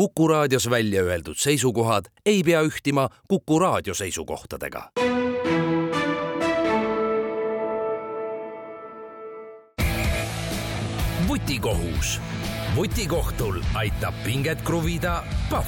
[0.00, 4.90] Kuku raadios välja öeldud seisukohad ei pea ühtima Kuku raadio seisukohtadega.
[11.28, 12.20] vutikohus.
[12.76, 15.66] vutikohtul aitab pinget kruvida Pahv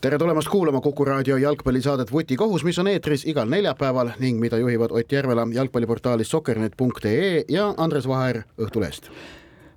[0.00, 4.90] tere tulemast kuulama Kuku raadio jalgpallisaadet Vutikohus, mis on eetris igal neljapäeval ning mida juhivad
[4.90, 9.08] Ott Järvela jalgpalliportaalist soccernet.ee ja Andres Vaher Õhtulehest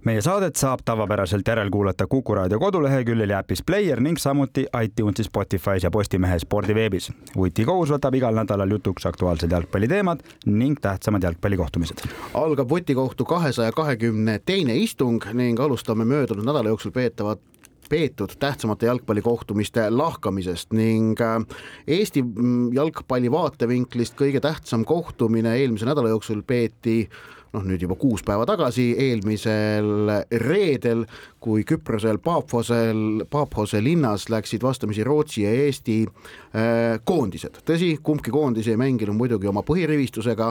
[0.06, 5.84] meie saadet saab tavapäraselt järelkuulata Kuku raadio koduleheküljel ja äpis Player ning samuti iTunesis, Spotify's
[5.84, 7.12] ja Postimehe spordiveebis.
[7.38, 12.06] vutikohus võtab igal nädalal jutuks aktuaalsed jalgpalliteemad ning tähtsamad jalgpallikohtumised.
[12.34, 17.40] algab vutikohtu kahesaja kahekümne teine istung ning alustame möödunud nädala jooksul peetavat
[17.90, 21.42] peetud tähtsamate jalgpallikohtumiste lahkamisest ning äh,
[21.88, 27.10] Eesti mm, jalgpalli vaatevinklist kõige tähtsam kohtumine eelmise nädala jooksul peeti
[27.56, 30.12] noh, nüüd juba kuus päeva tagasi, eelmisel
[30.44, 31.06] reedel,
[31.46, 37.60] kui Küprosel Paaphosel, Paaphose linnas läksid vastamisi Rootsi ja Eesti äh, koondised.
[37.68, 40.48] tõsi, kumbki koondis ei mänginud muidugi oma põhirivistusega,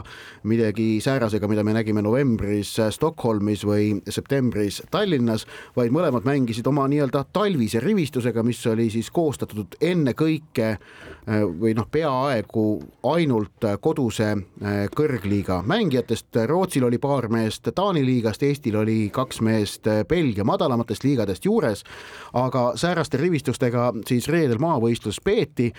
[0.50, 7.24] midagi säärasega, mida me nägime novembris Stockholmis või septembris Tallinnas, vaid mõlemad mängisid oma nii-öelda
[7.34, 12.68] talvise rivistusega, mis oli siis koostatud ennekõike äh, või noh, peaaegu
[13.10, 19.90] ainult koduse äh, kõrgliiga mängijatest, Rootsil oli paar meest Taani liigast, Eestil oli kaks meest
[20.08, 20.46] Belgia
[20.84, 21.84] madalamatest liigadest juures,
[22.32, 25.72] aga sääraste rivistustega siis reedel maavõistlus peeti.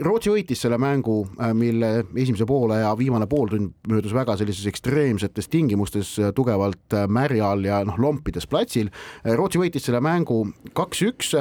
[0.00, 6.16] Rootsi võitis selle mängu, mille esimese poole ja viimane pooltund möödus väga sellises ekstreemsetes tingimustes,
[6.34, 8.90] tugevalt märjal ja noh, lompides platsil.
[9.24, 11.34] Rootsi võitis selle mängu kaks-üks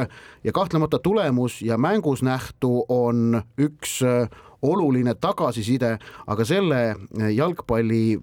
[0.43, 3.99] ja kahtlemata tulemus ja mängus nähtu on üks
[4.61, 6.81] oluline tagasiside, aga selle
[7.35, 8.19] jalgpalli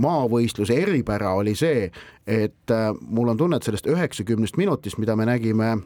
[0.00, 1.90] maavõistluse eripära oli see,
[2.26, 5.76] et äh, mul on tunne, et sellest üheksakümnest minutist, mida me nägime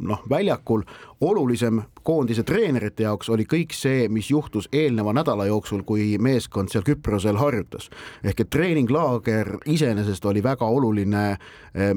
[0.00, 0.82] noh, väljakul
[1.20, 6.84] olulisem koondise treenerite jaoks oli kõik see, mis juhtus eelneva nädala jooksul, kui meeskond seal
[6.86, 7.90] Küprosel harjutas.
[8.24, 11.94] ehk et treeninglaager iseenesest oli väga oluline äh,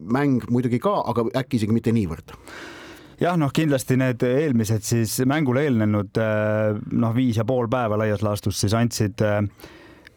[0.00, 2.36] mäng muidugi ka, aga äkki isegi mitte niivõrd
[3.20, 8.24] jah, noh, kindlasti need eelmised siis mängule eelnenud äh, noh, viis ja pool päeva laias
[8.24, 9.38] laastus siis andsid äh,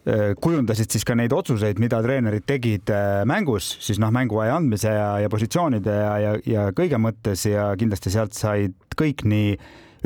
[0.08, 2.91] äh, kujundasid siis ka neid otsuseid, mida treenerid tegid
[3.30, 8.14] mängus, siis noh, mänguaja andmise ja, ja positsioonide ja, ja, ja kõige mõttes ja kindlasti
[8.14, 9.56] sealt said kõik nii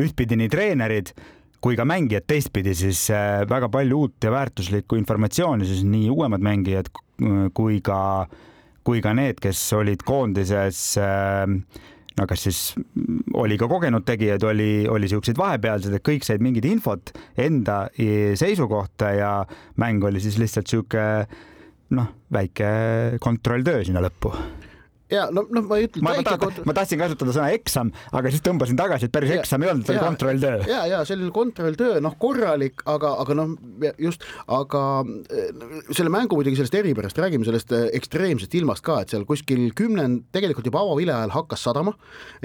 [0.01, 1.13] ühtpidi nii treenerid
[1.61, 3.07] kui ka mängijad teistpidi siis
[3.49, 6.91] väga palju uut ja väärtuslikku informatsiooni, siis nii uuemad mängijad
[7.57, 7.99] kui ka,
[8.85, 11.45] kui ka need, kes olid koondises äh,
[12.17, 12.61] no kas siis
[13.37, 17.85] oli ka kogenud tegijaid, oli, oli siukseid vahepealseid, et kõik said mingit infot enda
[18.39, 19.31] seisukohta ja
[19.81, 21.03] mäng oli siis lihtsalt sihuke
[21.97, 22.71] noh, väike
[23.23, 24.33] kontrolltöö sinna lõppu
[25.11, 26.03] ja no, noh, ma ei ütle.
[26.03, 26.59] ma, ma, kont...
[26.67, 29.87] ma tahtsin kasutada sõna eksam, aga siis tõmbasin tagasi, et päris ja, eksam ei olnud,
[29.87, 30.59] see oli kontrolltöö.
[30.67, 33.53] ja, ja selline kontrolltöö, noh, korralik, aga, aga noh,
[34.03, 34.83] just, aga
[35.31, 35.51] eh,
[35.95, 40.27] selle mängu muidugi sellest eripärast, räägime sellest eh, ekstreemsest ilmast ka, et seal kuskil kümnend,
[40.35, 41.95] tegelikult juba avavile ajal hakkas sadama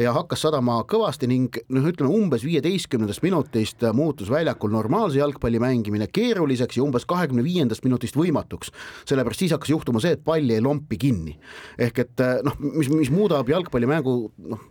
[0.00, 6.08] ja hakkas sadama kõvasti ning noh, ütleme umbes viieteistkümnendast minutist muutus väljakul normaalse jalgpalli mängimine
[6.12, 8.72] keeruliseks ja umbes kahekümne viiendast minutist võimatuks.
[9.08, 11.36] sellepärast siis hakkas juhtuma see, et pall jäi lompi kinni.
[11.78, 14.16] ehk et eh, noh, noh, mis, mis muudab jalgpallimängu
[14.52, 14.66] noh,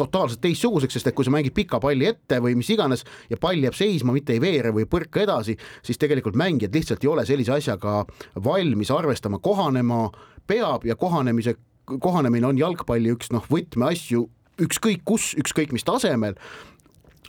[0.00, 3.60] totaalselt teistsuguseks, sest et kui sa mängid pika palli ette või mis iganes ja pall
[3.60, 7.56] jääb seisma, mitte ei veere või põrka edasi, siis tegelikult mängijad lihtsalt ei ole sellise
[7.58, 8.00] asjaga
[8.44, 10.06] valmis arvestama, kohanema
[10.48, 11.56] peab ja kohanemise,
[11.90, 14.26] kohanemine on jalgpalli üks noh, võtmeasju
[14.60, 16.36] ükskõik kus, ükskõik mis tasemel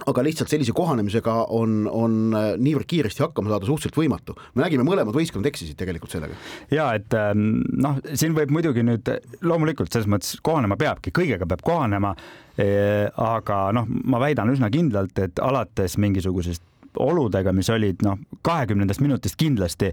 [0.07, 4.35] aga lihtsalt sellise kohanemisega on, on äh, niivõrd kiiresti hakkama saada suhteliselt võimatu.
[4.55, 6.37] me nägime, mõlemad võistkonnad eksisid tegelikult sellega.
[6.73, 9.11] ja et ähm, noh, siin võib muidugi nüüd
[9.45, 12.15] loomulikult selles mõttes kohanema peabki, kõigega peab kohanema.
[12.61, 16.61] Aga noh, ma väidan üsna kindlalt, et alates mingisugusest
[16.99, 19.89] oludega, mis olid noh, kahekümnendast minutist kindlasti,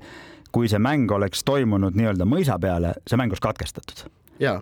[0.53, 4.05] kui see mäng oleks toimunud nii-öelda mõisa peale, see mäng oleks katkestatud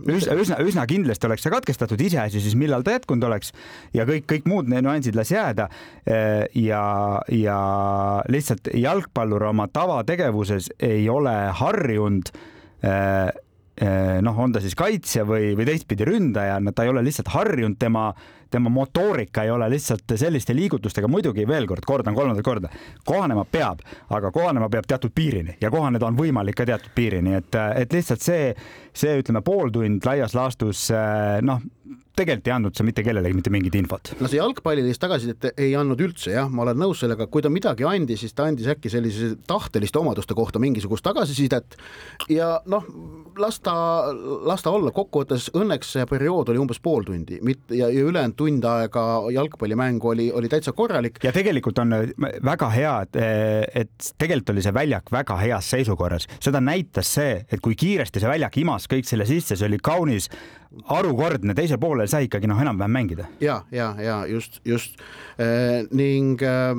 [0.09, 3.53] üsna, üsna, üsna kindlasti oleks see katkestatud, iseasi siis millal ta jätkunud oleks
[3.97, 5.69] ja kõik, kõik muud nüansid las jääda.
[6.55, 6.83] ja,
[7.33, 7.59] ja
[8.33, 12.33] lihtsalt jalgpallur oma tavategevuses ei ole harjunud
[14.23, 18.09] noh, on ta siis kaitsja või, või teistpidi ründaja, ta ei ole lihtsalt harjunud tema
[18.51, 22.71] tema motoorika ei ole lihtsalt selliste liigutustega, muidugi veel kord, kordan kolmandat korda,
[23.04, 27.60] kohanema peab, aga kohanema peab teatud piirini ja kohaneda on võimalik ka teatud piirini, et,
[27.77, 28.51] et lihtsalt see,
[28.95, 30.89] see ütleme pool tund laias laastus
[31.43, 31.63] noh,
[32.16, 34.13] tegelikult ei andnud see mitte kellelegi mitte mingit infot.
[34.21, 37.86] no see jalgpallilist tagasisidet ei andnud üldse jah, ma olen nõus sellega, kui ta midagi
[37.89, 41.77] andis, siis ta andis äkki sellise tahteliste omaduste kohta mingisugust tagasisidet
[42.33, 42.86] ja noh,
[43.41, 43.77] las ta,
[44.47, 48.39] las ta olla, kokkuvõttes õnneks see periood oli umbes pool tundi, mitte ja, ja ülejäänud
[48.39, 51.21] tund aega jalgpallimängu oli, oli täitsa korralik.
[51.24, 51.95] ja tegelikult on
[52.45, 53.21] väga hea, et,
[53.84, 58.30] et tegelikult oli see väljak väga heas seisukorras, seda näitas see, et kui kiiresti see
[58.30, 60.30] väljak imas kõik selle sisse, see oli kaunis
[60.91, 63.27] harukordne, teisel poolel sai ikkagi noh, enam-vähem mängida.
[63.41, 64.98] ja, ja, ja just, just
[65.39, 66.74] äh, ning äh,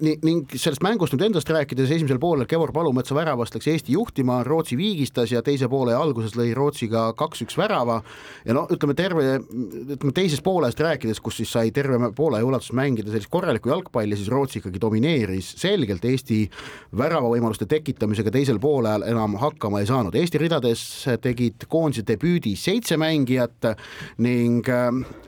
[0.00, 4.40] ning, ning sellest mängust nüüd endast rääkides, esimesel poolel Kevor Palumetsa väravast läks Eesti juhtima,
[4.46, 8.00] Rootsi viigistas ja teise poole alguses lõi Rootsiga kaks-üks värava
[8.44, 13.12] ja no ütleme terve, ütleme teisest poolest rääkides, kus siis sai terve poole ulatuses mängida
[13.12, 16.42] sellist korralikku jalgpalli, siis Rootsi ikkagi domineeris selgelt Eesti
[16.98, 20.16] väravavõimaluste tekitamisega teisel poolel enam hakkama ei saanud.
[20.18, 20.84] Eesti ridades
[21.22, 23.74] tegid koondise debüüdi Eestis seitse mängijat
[24.18, 24.66] ning,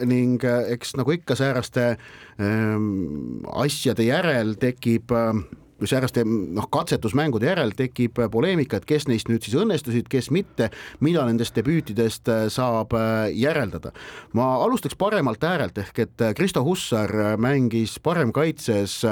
[0.07, 1.97] ning eks nagu ikka sääraste
[2.41, 5.35] ähm, asjade järel tekib äh,
[5.83, 10.69] kui sääraste noh, katsetusmängude järel tekib poleemika, et kes neist nüüd siis õnnestusid, kes mitte,
[11.03, 13.93] mida nendest debüütidest äh, saab äh, järeldada.
[14.33, 19.03] ma alustaks paremalt äärelt ehk et Kristo Hussar mängis paremkaitses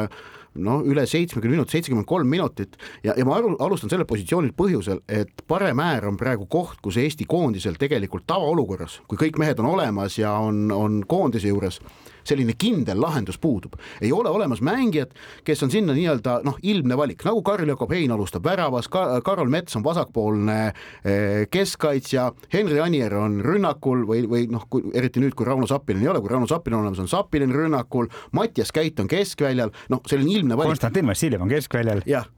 [0.55, 2.76] noh, üle seitsmekümne minutit, seitsekümmend kolm minutit.
[3.05, 6.99] Ja, ja ma aru, alustan sellel positsioonil põhjusel, et parem äär on praegu koht, kus
[7.00, 11.81] Eesti koondisel tegelikult tavaolukorras, kui kõik mehed on olemas ja on, on koondise juures
[12.25, 13.76] selline kindel lahendus puudub.
[14.00, 15.14] ei ole olemas mängijat,
[15.44, 19.76] kes on sinna nii-öelda noh, ilmne valik, nagu Karl-Jakob Hein alustab väravas Ka, Karol Mets
[19.76, 25.69] on vasakpoolne eh, keskkaitsja, Henri Anier on rünnakul või, või noh, eriti nüüd, kui Rauno
[25.70, 29.73] Sappinen ei ole, kui Rauno Sappinen on olemas, on Sappinen rünnakul, Mattias Käit on keskväljal,
[29.93, 30.76] noh, selline ilmne valik.
[30.76, 32.05] Konstantin Vassiljev on keskväljal.
[32.06, 32.28] jah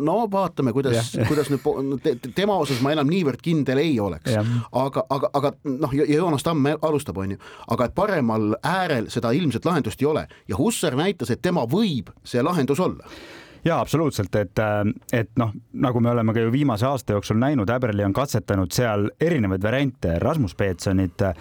[0.00, 5.06] no vaatame, kuidas, kuidas nüüd te, tema osas ma enam niivõrd kindel ei oleks, aga,
[5.10, 7.40] aga, aga noh, ja Joonas Tamm alustab, onju,
[7.74, 10.26] aga et paremal äärel seda ilmset lahendust ei ole.
[10.48, 13.10] Ja Hussar näitas, et tema võib see lahendus olla.
[13.66, 17.70] Jaa, absoluutselt, et, äh, et noh, nagu me oleme ka ju viimase aasta jooksul näinud,
[17.70, 21.34] Äberli on katsetanud seal erinevaid variante, Rasmus Peetsonit, äh,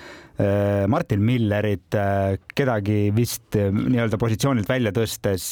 [0.91, 5.47] Martin Millerit, äh, kedagi vist nii-öelda positsioonilt välja tõstes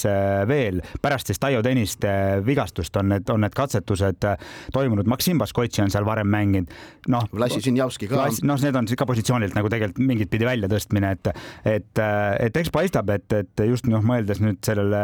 [0.49, 2.11] veel, pärast siis Taio Tõniste
[2.45, 4.27] vigastust on need, on need katsetused
[4.75, 6.73] toimunud, Maksim Baskotši on seal varem mänginud,
[7.11, 7.27] noh.
[7.33, 8.27] Vlassi Sinjavski ka.
[8.43, 11.31] noh, need on ka positsioonilt nagu tegelikult mingit pidi välja tõstmine, et,
[11.69, 12.03] et,
[12.47, 15.03] et eks paistab, et, et just noh, mõeldes nüüd sellele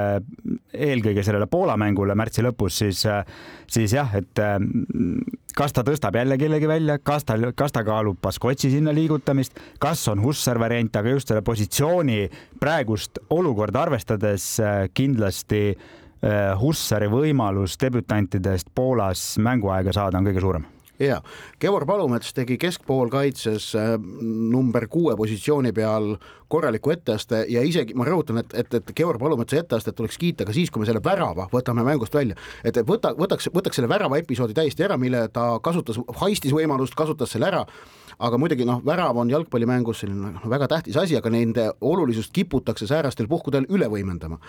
[0.73, 3.05] eelkõige sellele Poola mängule märtsi lõpus, siis,
[3.71, 4.43] siis jah, et
[5.55, 10.07] kas ta tõstab jälle kellegi välja, kas ta, kas ta kaalub Baskotši sinna liigutamist, kas
[10.11, 12.23] on Hussar variant, aga just selle positsiooni
[12.59, 14.51] praegust olukorda arvestades
[14.93, 15.63] kindlasti
[16.59, 20.67] Hussari võimalus debütantidest Poolas mänguaega saada on kõige suurem
[20.99, 21.21] ja
[21.59, 23.93] Kevor Palumets tegi keskpoolkaitses äh,
[24.51, 26.15] number kuue positsiooni peal
[26.49, 30.55] korraliku etteaste ja isegi ma rõhutan, et, et, et Georg Palumetsa etteastet tuleks kiita ka
[30.55, 32.35] siis, kui me selle värava võtame mängust välja.
[32.63, 37.35] et võta, võtaks, võtaks selle värava episoodi täiesti ära, mille ta kasutas, haistis võimalust, kasutas
[37.35, 37.65] selle ära,
[38.19, 42.87] aga muidugi noh, värav on jalgpallimängus selline noh, väga tähtis asi, aga nende olulisust kiputakse
[42.89, 44.39] säärastel puhkudel üle võimendama.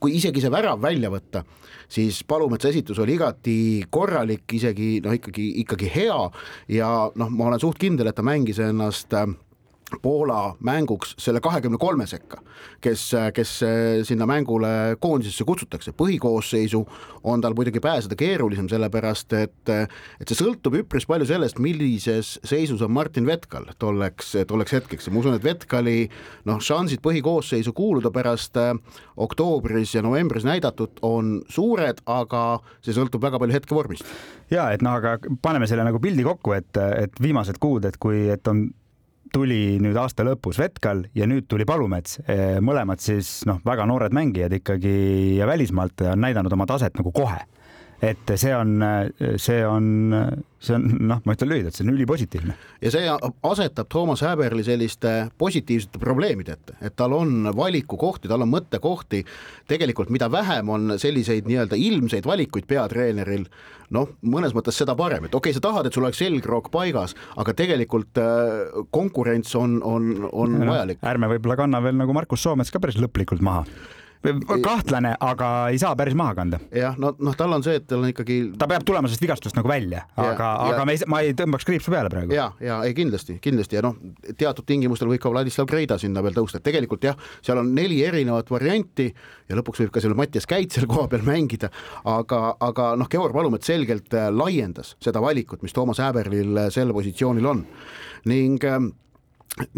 [0.00, 1.42] kui isegi see värav välja võtta,
[1.88, 3.56] siis Palumetsa esitus oli igati
[3.90, 6.20] korralik, isegi noh, ikkagi, ikkagi hea
[6.78, 9.26] ja noh, ma olen suht kindel, et ta mängis ennast äh,
[10.02, 12.40] Poola mänguks selle kahekümne kolme sekka,
[12.82, 13.04] kes,
[13.34, 13.50] kes
[14.08, 15.92] sinna mängule koondisesse kutsutakse.
[15.92, 16.80] põhikoosseisu
[17.22, 22.82] on tal muidugi pääseda keerulisem, sellepärast et, et see sõltub üpris palju sellest, millises seisus
[22.82, 26.08] on Martin Vetkal tolleks, tolleks hetkeks ja ma usun, et Vetkali
[26.50, 28.72] noh, šansid põhikoosseisu kuuluda pärast äh,
[29.16, 32.42] oktoobris ja novembris näidatud on suured, aga
[32.80, 34.10] see sõltub väga palju hetkevormist.
[34.50, 38.26] ja et noh, aga paneme selle nagu pildi kokku, et, et viimased kuud, et kui,
[38.34, 38.66] et on
[39.36, 42.20] tuli nüüd aasta lõpus Vetkal ja nüüd tuli Palumets,
[42.64, 44.96] mõlemad siis noh, väga noored mängijad ikkagi
[45.36, 47.42] ja välismaalt on näidanud oma taset nagu kohe.
[48.02, 48.82] Et see on,
[49.40, 49.86] see on,
[50.60, 52.56] see on noh, ma ütlen lühidalt, see on ülipositiivne.
[52.82, 53.08] ja see
[53.48, 59.22] asetab Toomas Häberli selliste positiivsete probleemide ette, et tal on valikukohti, tal on mõttekohti,
[59.70, 63.46] tegelikult mida vähem on selliseid nii-öelda ilmseid valikuid peatreeneril,
[63.96, 67.16] noh, mõnes mõttes seda parem, et okei okay,, sa tahad, et sul oleks selgroog paigas,
[67.40, 71.00] aga tegelikult äh, konkurents on, on, on no, vajalik.
[71.06, 73.64] ärme võib-olla kanna veel nagu Markus Soomets ka päris lõplikult maha
[74.64, 76.60] kahtlane, aga ei saa päris maha kanda.
[76.74, 78.38] jah, no noh, tal on see, et tal on ikkagi.
[78.58, 81.92] ta peab tulema sellest vigastust nagu välja, aga, aga me ei, ma ei tõmbaks kriipsu
[81.94, 82.34] peale praegu.
[82.36, 83.96] ja, ja ei kindlasti, kindlasti ja noh,
[84.38, 88.02] teatud tingimustel võib ka Vladislav Kreida sinna veel tõusta, et tegelikult jah, seal on neli
[88.06, 89.08] erinevat varianti
[89.48, 91.70] ja lõpuks võib ka seal Mattias Käit seal koha peal mängida,
[92.04, 96.94] aga, aga noh, Georg Valumet selgelt äh, laiendas seda valikut, mis Toomas Häberlil äh, sel
[96.96, 97.66] positsioonil on
[98.26, 98.90] ning ähm,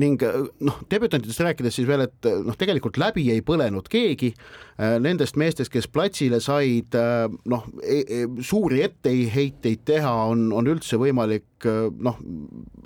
[0.01, 0.23] ning
[0.65, 5.71] noh, debütantidest rääkides siis veel, et noh, tegelikult läbi ei põlenud keegi äh, nendest meestest,
[5.75, 6.97] kes platsile said,
[7.49, 12.19] noh, e, e, suuri etteheiteid teha on, on üldse võimalik noh,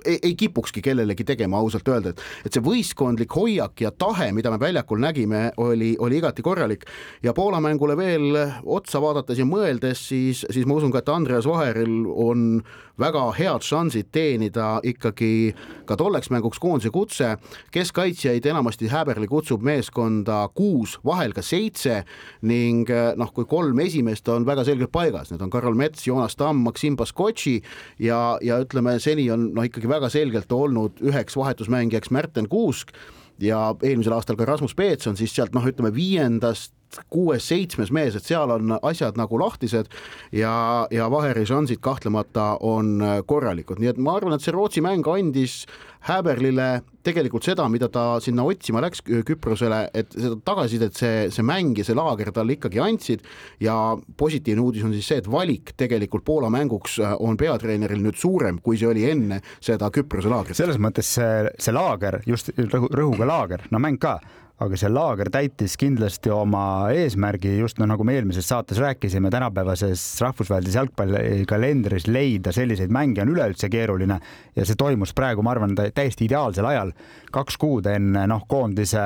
[0.05, 4.51] ei, ei kipukski kellelegi tegema, ausalt öelda, et, et see võistkondlik hoiak ja tahe, mida
[4.53, 6.87] me väljakul nägime, oli, oli igati korralik
[7.23, 11.47] ja Poola mängule veel otsa vaadates ja mõeldes, siis, siis ma usun ka, et Andreas
[11.49, 12.63] Vaheril on
[12.99, 15.53] väga head šansid teenida ikkagi
[15.89, 17.37] ka tolleks mänguks koondise kutse.
[17.71, 22.03] keskkaitsjaid enamasti Häberli kutsub meeskonda kuus, vahel ka seitse
[22.41, 26.63] ning noh, kui kolm esimest on väga selgelt paigas, need on Karol Mets, Joonas Tamm,
[26.67, 27.55] Maksim Baskotši
[27.99, 32.93] ja, ja ütleme, seni on noh, ikkagi väga selgelt olnud üheks vahetusmängijaks Märten Kuusk
[33.41, 36.73] ja eelmisel aastal ka Rasmus Peetson, siis sealt noh, ütleme viiendast
[37.13, 39.89] kuues-seitsmes mees, et seal on asjad nagu lahtised
[40.35, 40.53] ja,
[40.93, 45.63] ja Vaheri šansid kahtlemata on korralikud, nii et ma arvan, et see Rootsi mäng andis
[46.03, 51.79] Häberlile tegelikult seda, mida ta sinna otsima läks Küprosele, et seda tagasisidet see, see mäng
[51.79, 53.23] ja see laager talle ikkagi andsid
[53.63, 53.75] ja
[54.19, 58.79] positiivne uudis on siis see, et valik tegelikult Poola mänguks on peatreeneril nüüd suurem, kui
[58.79, 60.59] see oli enne seda Küprose laagrit.
[60.59, 64.17] selles mõttes see, see laager, just rõhu, rõhuga laager, no mäng ka
[64.61, 70.03] aga see laager täitis kindlasti oma eesmärgi just no nagu me eelmises saates rääkisime, tänapäevases
[70.21, 74.19] rahvusvahelises jalgpallikalendris leida selliseid mänge on üleüldse keeruline.
[74.55, 76.93] Ja see toimus praegu, ma arvan, täiesti ideaalsel ajal,
[77.33, 79.01] kaks kuud enne noh, koondise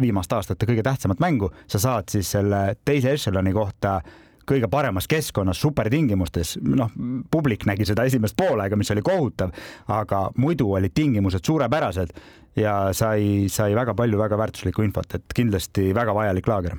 [0.00, 4.00] viimaste aastate kõige tähtsamat mängu, sa saad siis selle teise ešeloni kohta
[4.48, 6.90] kõige paremas keskkonnas, supertingimustes, noh,
[7.30, 9.52] publik nägi seda esimest poolega, mis oli kohutav,
[9.88, 12.10] aga muidu olid tingimused suurepärased
[12.56, 16.76] ja sai, sai väga palju väga väärtuslikku infot, et kindlasti väga vajalik laager.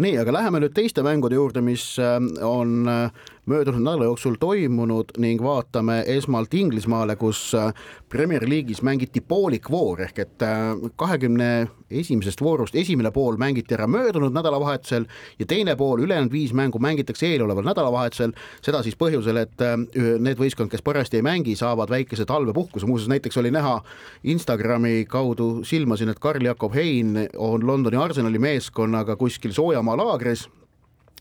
[0.00, 3.10] nii, aga läheme nüüd teiste mängude juurde, mis äh, on äh,
[3.50, 7.74] möödunud nädala jooksul toimunud ning vaatame esmalt Inglismaale, kus äh,
[8.08, 10.42] Premier League'is mängiti poolikvoor ehk et
[10.98, 15.04] kahekümne esimesest voorust esimene pool mängiti ära möödunud nädalavahetusel
[15.38, 19.62] ja teine pool, ülejäänud viis mängu mängitakse eeloleval nädalavahetusel, seda siis põhjusel, et
[19.94, 23.76] need võistkond, kes parajasti ei mängi, saavad väikese talvepuhkuse, muuseas näiteks oli näha
[24.34, 30.48] Instagrami kaudu silmasin, et Karl-Jakob Hein on Londoni Arsenali meeskonnaga kuskil soojamaa laagris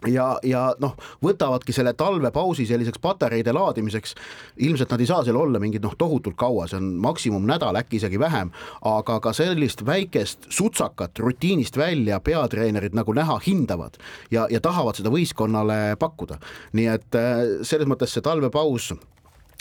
[0.08, 4.16] ja, ja noh, võtavadki selle talvepausi selliseks patareide laadimiseks.
[4.58, 8.00] ilmselt nad ei saa seal olla mingid noh, tohutult kaua, see on maksimum nädal, äkki
[8.00, 8.52] isegi vähem,
[8.86, 14.00] aga ka sellist väikest sutsakat rutiinist välja peatreenerid nagu näha hindavad
[14.32, 16.40] ja, ja tahavad seda võistkonnale pakkuda.
[16.74, 18.94] nii et äh, selles mõttes see talvepaus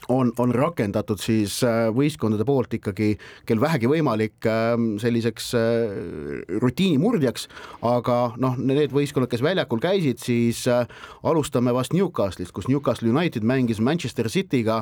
[0.08, 3.12] on, on rakendatud siis äh, võistkondade poolt ikkagi,
[3.48, 7.48] kel vähegi võimalik ähm, selliseks äh, rutiinimurdjaks,
[7.88, 10.86] aga noh, need võistkonnad, kes väljakul käisid, siis äh,
[11.28, 14.80] alustame vast Newcastle'ist, kus Newcastle United mängis Manchester City'ga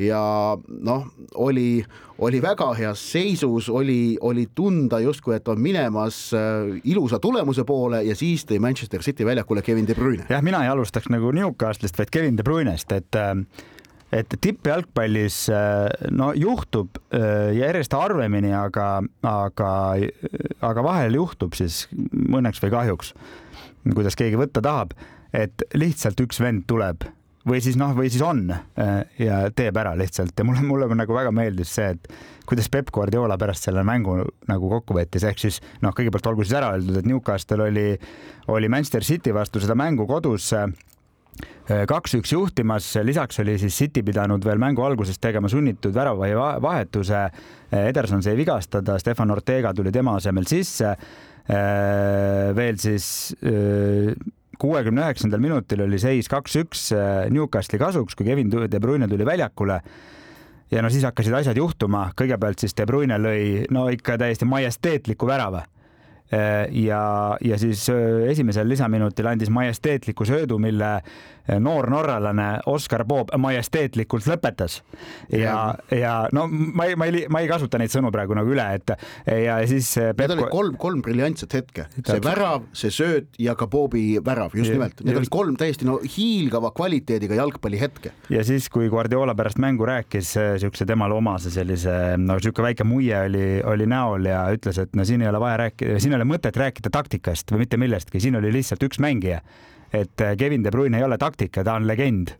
[0.00, 0.22] ja
[0.68, 1.84] noh, oli,
[2.18, 6.18] oli väga heas seisus, oli, oli tunda justkui, et on minemas
[6.84, 10.26] ilusa tulemuse poole ja siis tõi Manchester City väljakule Kevin De Bruyne.
[10.28, 13.32] jah, mina ei alustaks nagu Newcastle'ist, vaid Kevin De Bruynest, et äh
[14.16, 19.72] et tippjalgpallis äh, no juhtub äh, järjest harvemini, aga, aga,
[20.70, 23.12] aga vahel juhtub siis õnneks või kahjuks,
[23.92, 24.96] kuidas keegi võtta tahab,
[25.36, 27.06] et lihtsalt üks vend tuleb
[27.46, 30.34] või siis noh, või siis on äh, ja teeb ära lihtsalt.
[30.38, 32.08] Ja mulle, mulle nagu väga meeldis see, et
[32.48, 34.18] kuidas Peep Guardiola pärast selle mängu
[34.50, 37.86] nagu kokku võttis, ehk siis noh, kõigepealt olgu siis ära öeldud, et Newcastle oli,
[38.52, 40.52] oli Manchester City vastu seda mängu kodus
[41.66, 46.28] kaks-üks juhtimas, lisaks oli siis City pidanud veel mängu alguses tegema sunnitud värava
[46.62, 47.26] vahetuse.
[47.72, 50.94] Äh, Ederson sai vigastada, Stefan Ortega tuli tema asemel sisse.
[51.46, 53.34] Äh, veel siis
[54.56, 56.88] kuuekümne üheksandal minutil oli seis kaks-üks
[57.30, 59.80] Newcastli kasuks, kui Kevin De Bruyne tuli väljakule
[60.70, 65.28] ja no siis hakkasid asjad juhtuma, kõigepealt siis De Bruyne lõi no ikka täiesti majesteetliku
[65.28, 65.66] värava
[66.72, 67.02] ja,
[67.40, 67.84] ja siis
[68.28, 70.88] esimesel lisaminutil andis majesteetliku söödu, mille
[71.62, 74.80] noor norralane Oskar Poob majesteetlikult lõpetas.
[75.32, 78.66] ja, ja no ma ei, ma ei, ma ei kasuta neid sõnu praegu nagu üle,
[78.78, 78.94] et
[79.46, 79.92] ja siis.
[79.96, 84.72] Need olid kolm, kolm briljantset hetke, see värav, see sööt ja ka Boobi värav, just
[84.72, 88.12] ja, nimelt, need olid kolm täiesti no hiilgava kvaliteediga jalgpallihetke.
[88.32, 93.16] ja siis, kui Guardiola pärast mängu rääkis siukse temale omase sellise, no sihuke väike muie
[93.26, 96.28] oli, oli näol ja ütles, et no siin ei ole vaja rääkida, siin ei ole
[96.28, 99.42] mõtet rääkida taktikast või mitte millestki, siin oli lihtsalt üks mängija.
[99.92, 102.34] Et äh, Kevin De Bruyne ei ole taktika, ta on legend.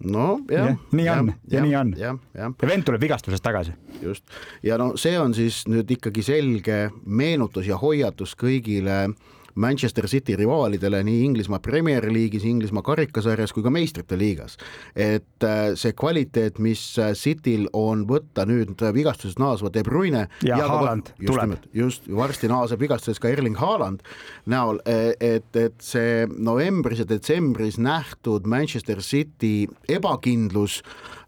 [0.00, 0.76] no jah ja,.
[0.96, 1.94] nii on ja, ja nii on.
[1.98, 2.52] ja, ja.
[2.60, 3.72] ja vend tuleb vigastusest tagasi.
[4.02, 4.24] just
[4.62, 10.36] ja no see on siis nüüd ikkagi selge meenutus ja hoiatus kõigile äh, Manchester City
[10.36, 14.56] rivaalidele nii Inglismaa Premier League'is, Inglismaa karikasarjas kui ka meistrite liigas.
[14.96, 20.58] et äh, see kvaliteet, mis äh, Cityl on võtta nüüd vigastusest naasva De Bruyne ja,
[20.58, 21.56] ja Haaland tuleb.
[21.74, 24.04] just, varsti naaseb vigastusest ka Erling Haaland
[24.50, 30.80] näol, e, et, et see novembris ja detsembris nähtud Manchester City ebakindlus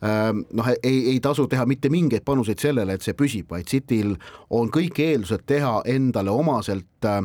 [0.05, 4.17] ähm, noh, ei, ei tasu teha mitte mingeid panuseid sellele, et see püsib, vaid Cityl
[4.51, 7.23] on kõik eeldused teha endale omaselt äh,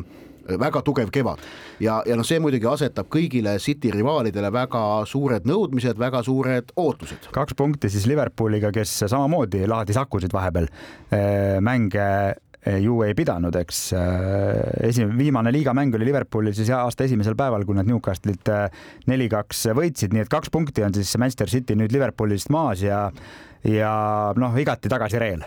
[0.56, 1.42] väga tugev kevad
[1.82, 7.30] ja, ja noh, see muidugi asetab kõigile City rivaalidele väga suured nõudmised, väga suured ootused.
[7.34, 13.56] kaks punkti siis Liverpooliga, kes samamoodi laadis akusid vahepeal äh, mänge äh, ju ei pidanud,
[13.60, 13.82] eks.
[13.96, 18.52] Äh, esimene, viimane liigamäng oli Liverpoolil siis aasta esimesel päeval, kui nad Newcastlit
[19.08, 23.08] neli-kaks võitsid, nii et kaks punkti on siis Manchester City nüüd Liverpoolist maas ja,
[23.64, 23.92] ja
[24.36, 25.44] noh, igati tagasi reel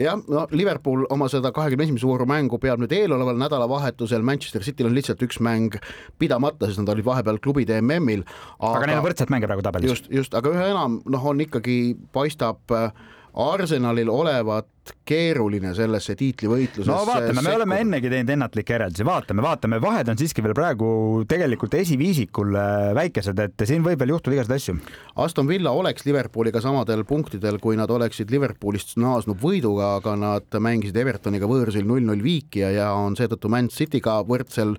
[0.00, 4.88] jah, no Liverpool oma seda kahekümne esimese vooru mängu peab nüüd eeloleval nädalavahetusel, Manchester Cityl
[4.90, 5.78] on lihtsalt üks mäng
[6.18, 8.24] pidamata, sest nad olid vahepeal klubide MM-il.
[8.58, 9.94] aga neil on võrdselt mänge praegu tabelis.
[9.94, 11.78] just, just, aga üha enam noh, on ikkagi
[12.14, 12.90] paistab äh,
[13.34, 16.90] Arsenalil olevat keeruline sellesse tiitlivõitlusesse.
[16.90, 20.88] no vaatame, me oleme ennegi teinud ennatlikke järeldusi, vaatame, vaatame, vahed on siiski veel praegu
[21.28, 25.00] tegelikult esiviisikul äh, väikesed, et siin võib veel juhtuda igasuguseid asju.
[25.24, 31.00] Aston Villa oleks Liverpooliga samadel punktidel, kui nad oleksid Liverpoolist naasnud võiduga, aga nad mängisid
[31.02, 34.76] Evertoniga võõrsil null-null viiki ja, ja on seetõttu Man Cityga võrdsel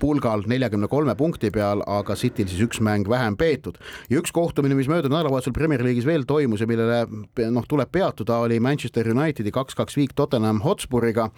[0.00, 3.76] pulgal neljakümne kolme punkti peal, aga Cityl siis üks mäng vähem peetud.
[4.10, 7.04] ja üks kohtumine, mis möödunud nädalavahetusel Premier League'is veel toimus ja millele
[7.52, 11.28] noh, tuleb peatuda, oli Manchester Unitedi kaks-kaks viik Tottenham Hotspuriga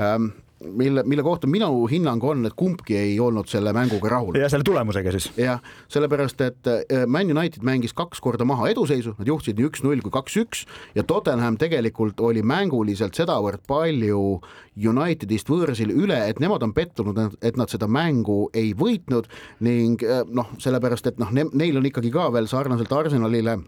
[0.00, 0.32] ähm,
[0.64, 4.36] mille, mille kohta minu hinnang on, et kumbki ei olnud selle mänguga rahul.
[4.38, 5.30] ja selle tulemusega siis?
[5.36, 5.60] jah,
[5.92, 10.14] sellepärast et äh, Man United mängis kaks korda maha eduseisu, nad juhtisid nii üks-null kui
[10.14, 10.64] kaks-üks
[10.96, 14.40] ja Tottenham tegelikult oli mänguliselt sedavõrd palju
[14.76, 19.28] Unitedist võõrsil üle, et nemad on pettunud, et nad seda mängu ei võitnud
[19.66, 23.60] ning äh, noh, sellepärast et noh ne, neil on ikkagi ka veel sarnaselt Arsenalile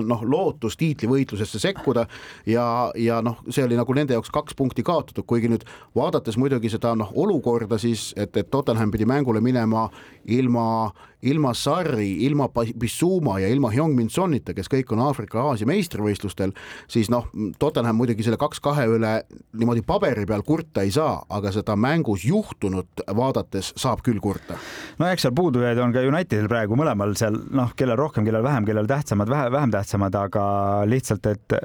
[0.00, 2.06] noh, lootus tiitlivõitlusesse sekkuda
[2.48, 2.64] ja,
[2.96, 6.94] ja noh, see oli nagu nende jaoks kaks punkti kaotatud, kuigi nüüd vaadates muidugi seda
[6.96, 9.88] noh, olukorda siis, et, et Tottenham pidi mängule minema
[10.24, 10.66] ilma,
[11.22, 12.48] ilma Sarri, ilma
[12.78, 16.54] Bissouma ja ilma Hyung-Min Sonita, kes kõik on Aafrika-Aasia meistrivõistlustel,
[16.90, 19.12] siis noh, Tottenham muidugi selle kaks-kahe üle
[19.58, 24.58] niimoodi paberi peal kurta ei saa, aga seda mängus juhtunut vaadates saab küll kurta.
[24.98, 28.66] no eks seal puudujaid on ka Unitedil praegu mõlemal seal noh, kellel rohkem, kellel vähem,
[28.66, 30.46] kellel tähtsamad, vähe, vähem tähtsamad, aga
[30.90, 31.58] lihtsalt, et,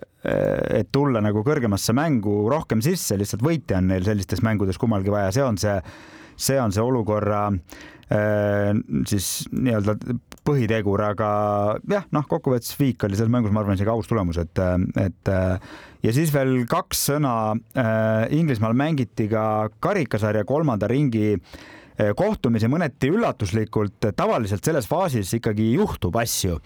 [0.82, 5.34] et tulla nagu kõrgemasse mängu rohkem sisse, lihtsalt võitja on neil sellistes mängudes kummalgi vaja,
[5.34, 5.76] see on see,
[6.38, 8.72] see on see olukorra äh,
[9.10, 9.98] siis nii-öelda
[10.48, 11.30] põhitegur, aga
[11.92, 14.62] jah, noh, kokkuvõttes viik oli selles mängus, ma arvan, isegi aus tulemus, et,
[15.02, 15.32] et
[16.06, 17.34] ja siis veel kaks sõna.
[17.76, 25.74] Äh, Inglismaal mängiti ka karikasarja kolmanda ringi äh, kohtumisi mõneti üllatuslikult, tavaliselt selles faasis ikkagi
[25.74, 26.62] juhtub asju.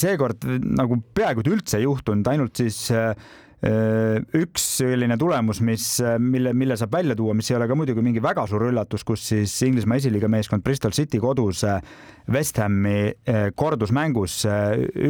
[0.00, 3.14] Seekord nagu peaaegu et üldse ei juhtunud, ainult siis Äh,
[3.60, 5.84] üks selline tulemus, mis,
[6.22, 9.26] mille, mille saab välja tuua, mis ei ole ka muidugi mingi väga suur üllatus, kus
[9.32, 11.82] siis Inglismaa esiliiga meeskond Bristol City kodus äh,
[12.30, 14.40] West Hami äh, kordusmängus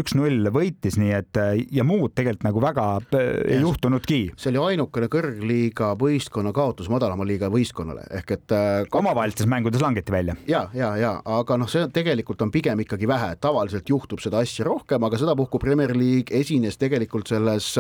[0.01, 1.41] üks-null võitis, nii et
[1.73, 2.87] ja muud tegelikult nagu väga
[3.21, 4.21] ei juhtunudki.
[4.41, 8.99] see oli ainukene kõrgliiga võistkonna kaotus madalama liiga võistkonnale ehk et kak...
[9.03, 10.37] omavahelistes mängudes langeti välja.
[10.49, 14.67] ja, ja, ja aga noh, see tegelikult on pigem ikkagi vähe, tavaliselt juhtub seda asja
[14.69, 17.75] rohkem, aga sedapuhku Premier League esines tegelikult selles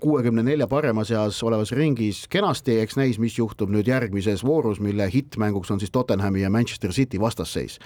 [0.00, 5.08] kuuekümne nelja parema seas olevas ringis kenasti, eks näis, mis juhtub nüüd järgmises voorus, mille
[5.10, 7.77] hittmänguks on siis Tottenhami ja Manchester City vastasseis,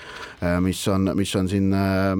[0.42, 2.12] äh, mis on, mis on siin äh,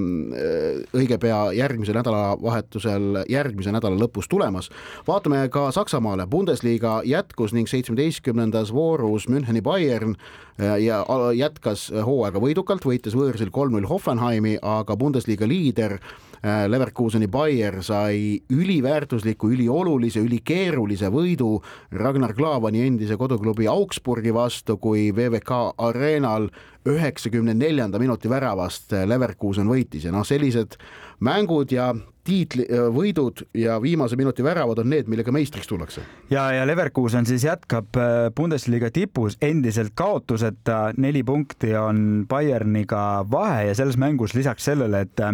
[0.97, 4.71] õige pea järgmisel nädalavahetusel, järgmise nädala lõpus tulemas.
[5.07, 10.17] vaatame ka Saksamaale, Bundesliga jätkus ning seitsmeteistkümnendas voorus Müncheni Bayern
[10.59, 15.99] ja jätkas hooaega võidukalt, võites võõrsil kolm-null Hoffenheimi, aga Bundesliga liider
[16.43, 21.61] Äh, Leverkuseni Bayer sai üliväärtusliku, üliolulise, ülikeerulise võidu
[21.95, 26.49] Ragnar Klavani endise koduklubi Augsburgi vastu, kui VVK Arenal
[26.91, 30.09] üheksakümne neljanda minuti väravast Leverkusen võitis.
[30.09, 30.75] Ja noh, sellised
[31.23, 31.93] mängud ja
[32.27, 36.05] tiitli, äh, võidud ja viimase minuti väravad on need, millega meistriks tullakse.
[36.31, 43.69] ja, ja Leverkusen siis jätkab äh, Bundesliga tipus endiselt kaotuseta, neli punkti on Bayerniga vahe
[43.71, 45.27] ja selles mängus lisaks sellele, et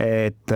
[0.00, 0.52] et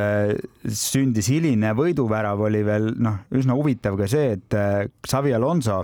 [0.72, 4.56] sündis hiline võiduvärav, oli veel noh, üsna huvitav ka see, et
[5.04, 5.82] Xavi Alonso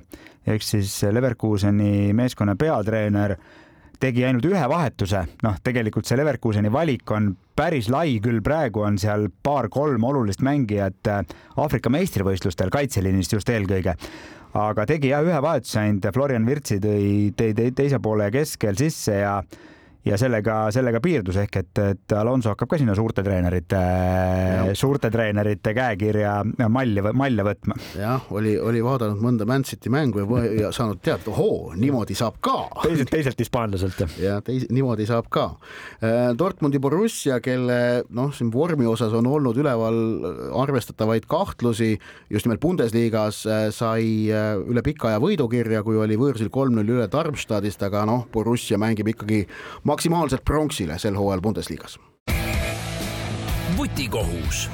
[0.49, 3.35] ehk siis Leverkuseni meeskonna peatreener
[4.01, 8.97] tegi ainult ühe vahetuse, noh, tegelikult see Leverkuseni valik on päris lai, küll praegu on
[9.01, 11.11] seal paar-kolm olulist mängijat
[11.61, 13.97] Aafrika meistrivõistlustel kaitseliinist just eelkõige.
[14.61, 19.37] Aga tegi jah ühe vahetuse ainult, Florian Virtsi tõi, tõi teise poole keskel sisse ja
[20.05, 23.81] ja sellega, sellega piirdus ehk et, et Alonso hakkab ka sinna suurte treenerite,
[24.79, 26.39] suurte treenerite käekirja
[26.73, 27.77] malli, malja võtma.
[27.99, 32.39] jah, oli, oli vaadanud mõnda Man City mängu ja, ja saanud teada, ohoo, niimoodi saab
[32.45, 32.57] ka.
[32.85, 34.01] teiselt, teiselt hispaanlaselt.
[34.23, 35.51] ja teis-, niimoodi saab ka.
[36.01, 40.01] Äh, Dortmundi Borussia, kelle noh, siin vormi osas on olnud üleval
[40.63, 41.93] arvestatavaid kahtlusi,
[42.33, 47.09] just nimelt Bundesliga-s äh, sai äh, üle pika aja võidukirja, kui oli võõrsil kolm-null üle
[47.13, 49.45] Darmstadist, aga noh, Borussia mängib ikkagi
[49.91, 51.99] maksimaalselt pronksile sel hooajal Bundesliga's.
[53.77, 54.69] vutikohus,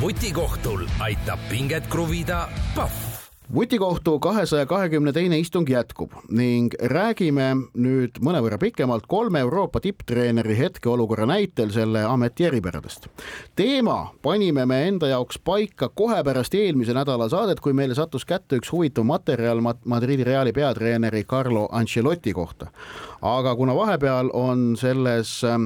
[0.00, 3.15] vutikohtul aitab pinget kruvida Pahv
[3.54, 11.26] vutikohtu kahesaja kahekümne teine istung jätkub ning räägime nüüd mõnevõrra pikemalt kolme Euroopa tipptreeneri hetkeolukorra
[11.26, 13.06] näitel selle ameti eripäradest.
[13.56, 18.56] teema panime me enda jaoks paika kohe pärast eelmise nädala saadet, kui meile sattus kätte
[18.56, 22.66] üks huvitav materjal Madridi Reali peatreeneri Carlo Ancelotti kohta.
[23.22, 25.64] aga kuna vahepeal on selles ähm,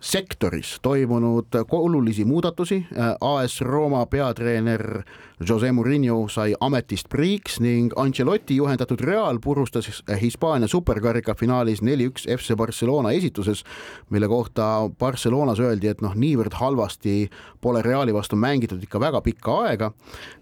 [0.00, 2.86] sektoris toimunud olulisi muudatusi,
[3.20, 5.02] AS Rooma peatreener
[5.48, 9.88] Jose Murillo sai ametist priiks ning Ancelotti juhendatud Real purustas
[10.20, 13.64] Hispaania superkarika finaalis neli-üks FC Barcelona esituses,
[14.12, 19.56] mille kohta Barcelonas öeldi, et noh, niivõrd halvasti pole Reali vastu mängitud ikka väga pikka
[19.64, 19.92] aega,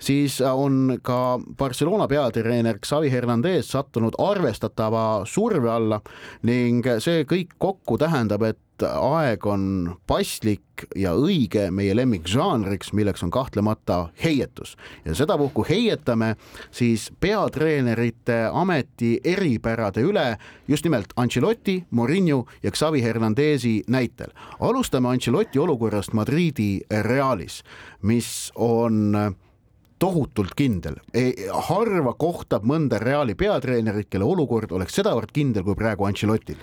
[0.03, 6.03] siis on ka Barcelona peatreener Xavi Hernandez sattunud arvestatava surve alla
[6.43, 10.63] ning see kõik kokku tähendab, et aeg on paslik
[10.97, 16.35] ja õige meie lemmikžanriks, milleks on kahtlemata heietus ja sedapuhku heietame
[16.71, 20.37] siis peatreenerite ameti eripärade üle
[20.69, 24.33] just nimelt Ancelotti, Morinho ja Xavi Hernandezi näitel.
[24.61, 27.63] alustame Ancelotti olukorrast Madridi Realis,
[28.03, 29.17] mis on
[29.99, 30.95] tohutult kindel.
[31.69, 36.57] harva kohtab mõnda Reali peatreenerit, kelle olukord oleks sedavõrd kindel kui praegu Ancelottil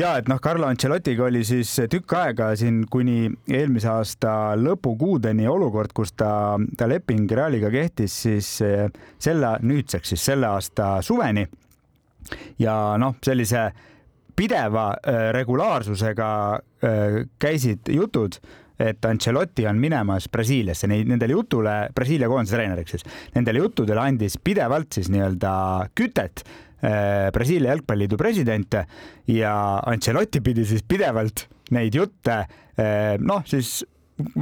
[0.00, 5.92] ja et noh, Carlo Ancelottiga oli siis tükk aega siin kuni eelmise aasta lõpukuudeni olukord,
[5.96, 8.86] kus ta, ta leping Realiga kehtis siis eh,
[9.20, 11.46] selle, nüüdseks siis selle aasta suveni.
[12.58, 13.70] ja noh, sellise
[14.36, 16.32] pideva eh, regulaarsusega
[16.82, 18.40] eh, käisid jutud
[18.80, 24.96] et Ancelotti on minemas Brasiiliasse, nendele jutule, Brasiilia koondise treeneriks siis, nendele juttudele andis pidevalt
[24.96, 25.52] siis nii-öelda
[25.94, 26.44] kütet
[26.80, 28.76] Brasiilia jalgpalliliidu president
[29.28, 29.54] ja
[29.86, 33.80] Ancelotti pidi siis pidevalt neid jutte äh, noh, siis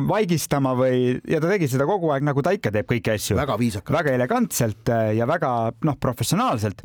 [0.08, 3.36] vaigistama või, ja ta tegi seda kogu aeg nagu ta ikka teeb kõiki asju.
[3.38, 3.96] väga viisakalt.
[3.98, 5.50] väga elegantselt äh, ja väga
[5.86, 6.82] noh, professionaalselt.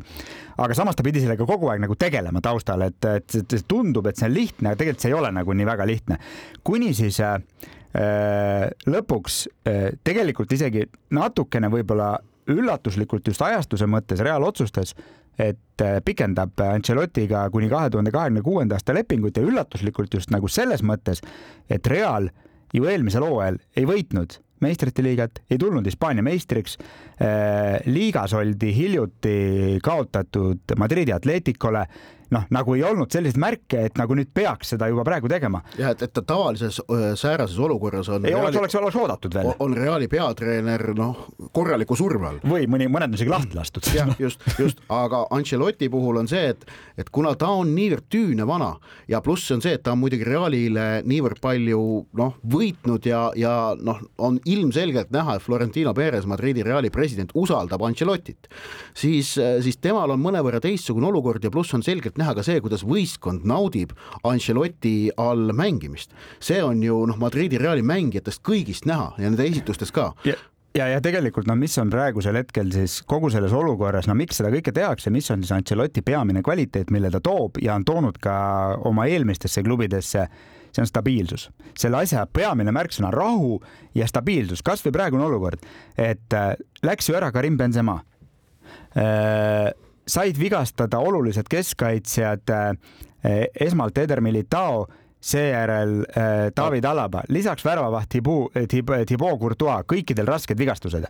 [0.56, 4.18] aga samas ta pidi sellega kogu aeg nagu tegelema taustal, et, et, et tundub, et
[4.18, 6.20] see on lihtne, aga tegelikult see ei ole nagu nii väga lihtne.
[6.64, 7.38] kuni siis äh,
[8.86, 12.14] lõpuks äh, tegelikult isegi natukene võib-olla
[12.50, 14.94] üllatuslikult just ajastuse mõttes Real otsustas
[15.38, 20.48] et äh, pikendab Ancelottiga kuni kahe tuhande kahekümne kuuenda aasta lepingut ja üllatuslikult just nagu
[20.48, 21.22] selles mõttes,
[21.70, 22.30] et Real
[22.74, 26.78] ju eelmisel hooajal ei võitnud meistrite liigat, ei tulnud Hispaania meistriks.
[27.20, 31.84] Äh, liigas oldi hiljuti kaotatud Madridi Atleticole
[32.34, 35.62] noh, nagu ei olnud selliseid märke, et nagu nüüd peaks seda juba praegu tegema.
[35.78, 36.80] jah, et, et tavalises
[37.20, 38.26] säärases olukorras on.
[38.26, 39.52] ei oleks, oleks, oleks oodatud veel.
[39.64, 42.40] on Reali peatreener noh, korraliku surve all.
[42.44, 43.88] või mõni, mõned on isegi lahti lastud.
[43.94, 46.64] jah, just, just, aga Ancelotti puhul on see, et,
[47.00, 48.72] et kuna ta on niivõrd tüüne vana
[49.10, 51.80] ja pluss on see, et ta on muidugi Realile niivõrd palju
[52.18, 57.82] noh, võitnud ja, ja noh, on ilmselgelt näha, et Florentino Perez, Madridi Reali president, usaldab
[57.84, 58.48] Ancelottit,
[58.96, 62.62] siis, siis temal on mõnevõrra teistsugune olukord ja pluss on selgelt näha, näha ka see,
[62.64, 63.92] kuidas võistkond naudib
[64.24, 66.16] Ancelotti all mängimist.
[66.40, 70.38] see on ju noh, Madridi Reali mängijatest kõigist näha ja nende esitustest ka ja
[70.74, 74.50] ja, ja tegelikult no mis on praegusel hetkel siis kogu selles olukorras, no miks seda
[74.54, 78.34] kõike tehakse, mis on siis Ancelotti peamine kvaliteet, mille ta toob ja on toonud ka
[78.88, 80.26] oma eelmistesse klubidesse,
[80.74, 81.48] see on stabiilsus.
[81.78, 83.60] selle asja peamine märksõna rahu
[83.94, 85.62] ja stabiilsus, kasvõi praegune olukord,
[85.98, 88.00] et äh, läks ju ära Karim Benzema
[88.98, 89.70] äh,
[90.06, 94.86] said vigastada olulised keskkaitsjad eh, esmalt Eder Militao,
[95.24, 98.52] seejärel eh, David Alaba, lisaks väravavaht Thibaut,
[99.06, 101.08] Thibaut Courtois, kõikidel rasked vigastused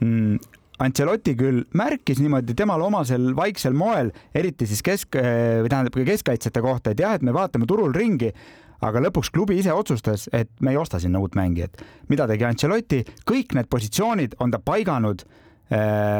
[0.00, 0.38] mm,.
[0.78, 6.04] Ancelotti küll märkis niimoodi temal omasel vaiksel moel, eriti siis kesk, eh, või tähendab ka
[6.06, 8.30] keskkaitsjate kohta, et jah, et me vaatame turul ringi,
[8.86, 11.82] aga lõpuks klubi ise otsustas, et me ei osta sinna uut mängijat.
[12.08, 15.46] mida tegi Ancelotti, kõik need positsioonid on ta paiganud Äh,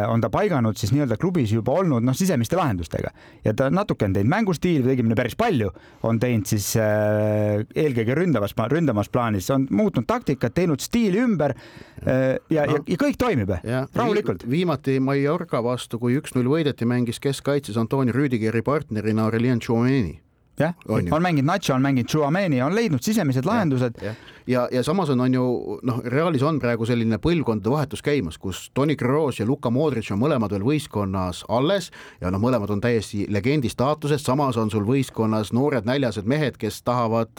[0.08, 3.12] on ta paiganud siis nii-öelda klubis juba olnud noh, sisemiste lahendustega.
[3.44, 5.70] Ja ta natuke on teinud mängustiili, õigemini päris palju.
[6.08, 12.36] On teinud siis äh, eelkõige ründavas, ründamas plaanis, on muutnud taktikat, teinud stiili ümber äh,
[12.52, 14.44] ja no., ja, ja kõik toimib rahulikult.
[14.44, 14.58] Vi.
[14.58, 20.18] viimati Mallorca vastu, kui üks-null võideti, mängis keskkaitses Antoni Rüüdigeri partnerina Aurelien Tchouameni
[20.58, 24.02] jah, on, mänginud Nacho, on mänginud Tchouameni, on leidnud sisemised lahendused.
[24.02, 24.14] ja,
[24.46, 28.68] ja, ja samas on, on ju noh, Realis on praegu selline põlvkondade vahetus käimas, kus
[28.74, 31.90] Toni Kroos ja Luka Modric on mõlemad veel võistkonnas alles
[32.20, 36.82] ja noh, mõlemad on täiesti legendi staatuses, samas on sul võistkonnas noored näljased mehed, kes
[36.82, 37.34] tahavad,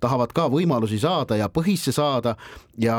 [0.00, 2.36] tahavad ka võimalusi saada ja põhisse saada
[2.78, 2.96] ja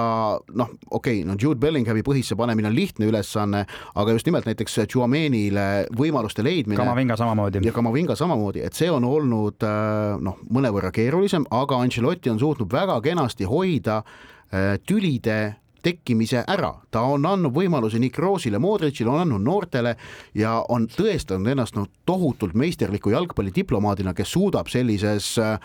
[0.53, 3.65] noh, okei okay,, no Jude Bellinghami põhisse panemine on lihtne ülesanne,
[3.95, 6.79] aga just nimelt näiteks Tchouamenile võimaluste leidmine.
[6.79, 7.61] Kamavinga samamoodi.
[7.65, 12.39] ja Kamavinga samamoodi, et see on olnud olnud äh, noh, mõnevõrra keerulisem, aga Ancelotti on
[12.39, 19.11] suutnud väga kenasti hoida äh, tülide tekkimise ära, ta on andnud võimaluse nii Kroosile, Modricile,
[19.13, 19.95] on andnud noortele
[20.35, 25.55] ja on tõestanud ennast noh, tohutult meisterliku jalgpallidiplomaadina, kes suudab sellises äh,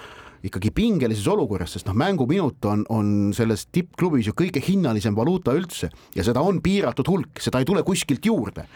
[0.47, 5.91] ikkagi pingelises olukorras, sest noh, mänguminut on, on selles tippklubis ju kõige hinnalisem valuuta üldse.
[6.15, 8.67] Ja seda on piiratud hulk, seda ei tule kuskilt juurde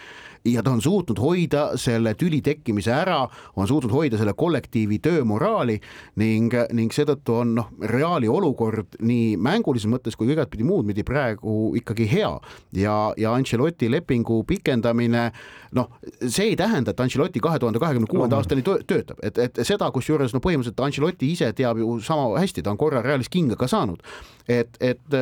[0.46, 3.20] ja ta on suutnud hoida selle tüli tekkimise ära,
[3.56, 5.78] on suutnud hoida selle kollektiivi töömoraali
[6.22, 11.74] ning, ning seetõttu on noh, Reali olukord nii mängulises mõttes kui igatpidi muud pidi praegu
[11.78, 12.32] ikkagi hea.
[12.76, 15.30] Ja, ja Ancelotti lepingu pikendamine
[15.76, 15.90] noh,
[16.22, 20.34] see ei tähenda, et Ancelotti kahe tuhande kahekümne kuuenda aastani töötab, et, et seda, kusjuures
[20.34, 24.02] no põhimõtteliselt Ancelotti ise teab ju sama hästi, ta on korra Realis kinga ka saanud,
[24.48, 25.18] et, et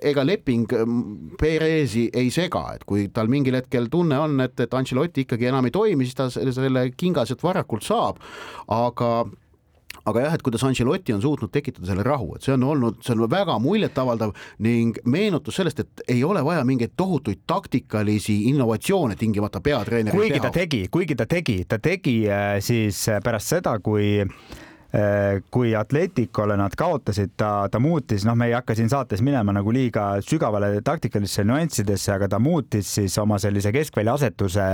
[0.00, 0.70] ega leping
[1.40, 5.68] Perezi ei sega, et kui tal mingil hetkel tunne on, et, et Ancelotti ikkagi enam
[5.68, 8.22] ei toimi, siis ta selle kinga sealt varakult saab,
[8.72, 9.10] aga
[10.06, 13.14] aga jah, et kuidas Ancelotti on suutnud tekitada selle rahu, et see on olnud, see
[13.16, 14.34] on väga muljetavaldav
[14.66, 20.28] ning meenutus sellest, et ei ole vaja mingeid tohutuid taktikalisi innovatsioone tingimata peatreeneril teha.
[20.28, 24.22] kuigi ta tegi, kuigi ta tegi, ta tegi äh, siis äh, pärast seda, kui
[25.50, 29.72] kui Atleticole nad kaotasid, ta, ta muutis, noh, me ei hakka siin saates minema nagu
[29.74, 34.66] liiga sügavale taktikalisse nüanssidesse, aga ta muutis siis oma sellise keskvälja asetuse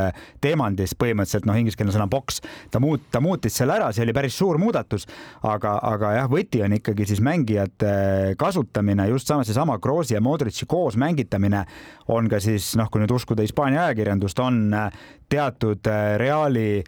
[0.44, 4.36] teemandis põhimõtteliselt noh, ingliskeelne sõna boks, ta muut-, ta muutis selle ära, see oli päris
[4.38, 5.08] suur muudatus,
[5.48, 10.68] aga, aga jah, võti on ikkagi siis mängijate kasutamine, just sama seesama Kroosi ja Modritši
[10.70, 11.64] koos mängitamine
[12.12, 14.68] on ka siis noh, kui nüüd uskuda Hispaania ajakirjandust, on
[15.32, 16.82] teatud äh, Reali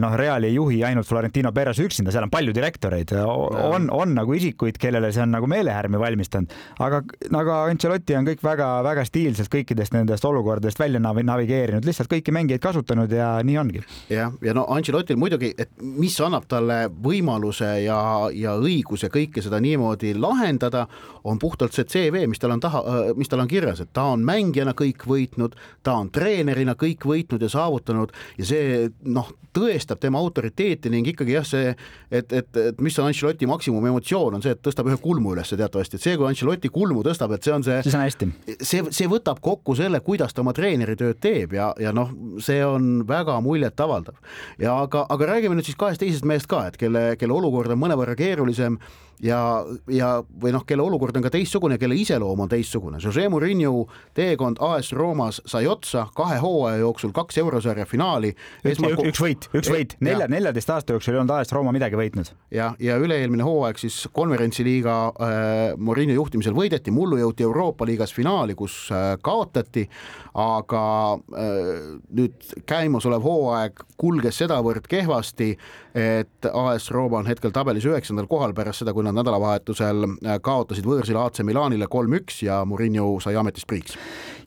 [0.00, 4.36] noh, Reali ei juhi ainult Florentino Perez üksinda, seal on palju direktoreid, on, on nagu
[4.36, 7.02] isikuid, kellele see on nagu meelehärmi valmistanud, aga
[7.34, 13.12] nagu Ancelotti on kõik väga-väga stiilselt kõikidest nendest olukordadest välja navigeerinud, lihtsalt kõiki mängijaid kasutanud
[13.12, 13.84] ja nii ongi.
[14.12, 17.98] jah, ja no Ancelottil muidugi, et mis annab talle võimaluse ja,
[18.34, 20.86] ja õiguse kõike seda niimoodi lahendada,
[21.24, 22.82] on puhtalt see CV, mis tal on taha,
[23.18, 27.42] mis tal on kirjas, et ta on mängijana kõik võitnud, ta on treenerina kõik võitnud
[27.42, 31.72] ja saavutanud ja see noh, tõe tõestab tema autoriteeti ning ikkagi jah, see,
[32.10, 35.98] et, et, et mis on Ancelotti maksimumemotsioon, on see, et tõstab ühe kulmu üles teatavasti,
[35.98, 38.30] et see, kui Ancelotti kulmu tõstab, et see on see, siis on hästi.
[38.60, 42.12] see, see võtab kokku selle, kuidas ta oma treeneritööd teeb ja, ja noh,
[42.44, 44.18] see on väga muljetavaldav.
[44.62, 47.82] ja aga, aga räägime nüüd siis kahest teisest mehest ka, et kelle, kelle olukord on
[47.82, 48.78] mõnevõrra keerulisem
[49.22, 50.10] ja, ja
[50.42, 52.98] või noh, kelle olukord on ka teistsugune, kelle iseloom on teistsugune.
[53.02, 58.34] Jose Murillo teekond AS Roomas sai otsa kahe hooaja jooksul kaks eurosarja finaali.
[58.64, 62.32] üks võit, üks võit, nelja, neljateist aasta jooksul ei olnud AS Rooma midagi võitnud.
[62.54, 68.56] ja, ja üle-eelmine hooaeg siis konverentsiliiga äh, Murillo juhtimisel võideti, mullu jõuti Euroopa liigas finaali,
[68.58, 69.86] kus äh, kaotati,
[70.34, 71.72] aga äh,
[72.10, 75.54] nüüd käimasolev hooaeg kulges sedavõrd kehvasti,
[75.94, 80.86] et AS Rooma on hetkel tabelis üheksandal kohal pärast seda, kui nad nädalavahetusel äh, kaotasid
[80.88, 83.96] võõrsil AC Milanile kolm-üks ja Murillo sai ametist priiks.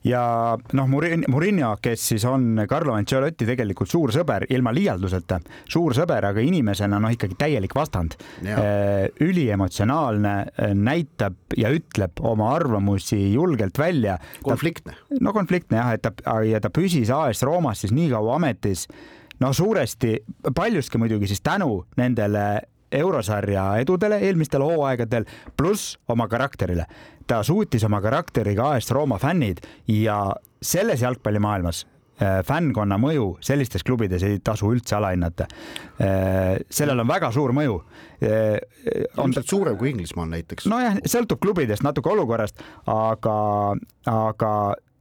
[0.06, 0.22] ja
[0.78, 6.44] noh, Murillo, kes siis on Carlo Ancelotti tegelikult suur sõber, ilma liialduseta, suur sõber, aga
[6.44, 8.18] inimesena noh, ikkagi täielik vastand.
[8.44, 14.18] Äh, üliemotsionaalne, äh, näitab ja ütleb oma arvamusi julgelt välja.
[14.42, 14.96] konfliktne.
[15.20, 18.86] no konfliktne jah, et ta ja ta püsis AS Roomas siis nii kaua ametis
[19.40, 20.16] no suuresti,
[20.54, 22.60] paljuski muidugi siis tänu nendele
[22.92, 25.24] eurosarja edudele eelmistel hooaegadel,
[25.56, 26.86] pluss oma karakterile.
[27.26, 31.82] ta suutis oma karakteriga AS Rooma fännid ja selles jalgpallimaailmas
[32.22, 35.44] äh, fännkonna mõju sellistes klubides ei tasu üldse alahinnata.
[36.00, 37.82] Äh, sellel on väga suur mõju.
[38.24, 38.56] Äh,
[39.16, 40.66] on ilmselt suurem kui Inglismaal näiteks.
[40.66, 43.36] nojah, sõltub klubidest natuke olukorrast, aga,
[44.06, 44.52] aga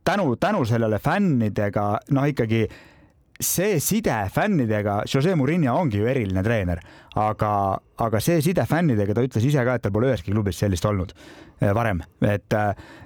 [0.03, 2.67] tänu, tänu sellele fännidega noh, ikkagi
[3.39, 6.81] see side fännidega, Jose Murillo ongi ju eriline treener,
[7.21, 7.51] aga,
[8.01, 11.13] aga see side fännidega, ta ütles ise ka, et tal pole üheski klubis sellist olnud
[11.13, 12.57] eh, varem, et,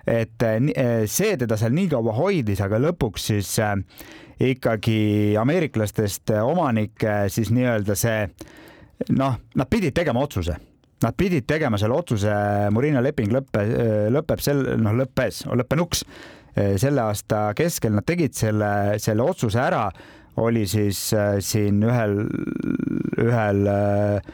[0.08, 3.76] et eh, see teda seal nii kaua hoidis, aga lõpuks siis eh,
[4.52, 8.20] ikkagi ameeriklastest omanik siis nii-öelda see
[9.18, 10.56] noh, nad pidid tegema otsuse.
[11.02, 12.34] Nad pidid tegema selle otsuse,
[12.74, 13.64] Murillo leping lõppe,
[14.14, 16.04] lõpeb sel, noh, lõppes, lõppenuks
[16.52, 19.86] selle aasta keskel, nad tegid selle, selle otsuse ära
[20.42, 22.18] oli siis äh, siin ühel,
[23.22, 24.32] ühel äh,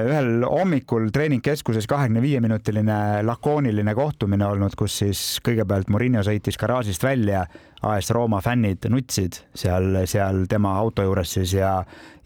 [0.00, 7.04] ühel hommikul treeningkeskuses kahekümne viie minutiline lakooniline kohtumine olnud, kus siis kõigepealt Murillo sõitis garaažist
[7.04, 7.44] välja,
[7.82, 11.74] AS Rooma fännid nutsid seal, seal tema auto juures siis ja,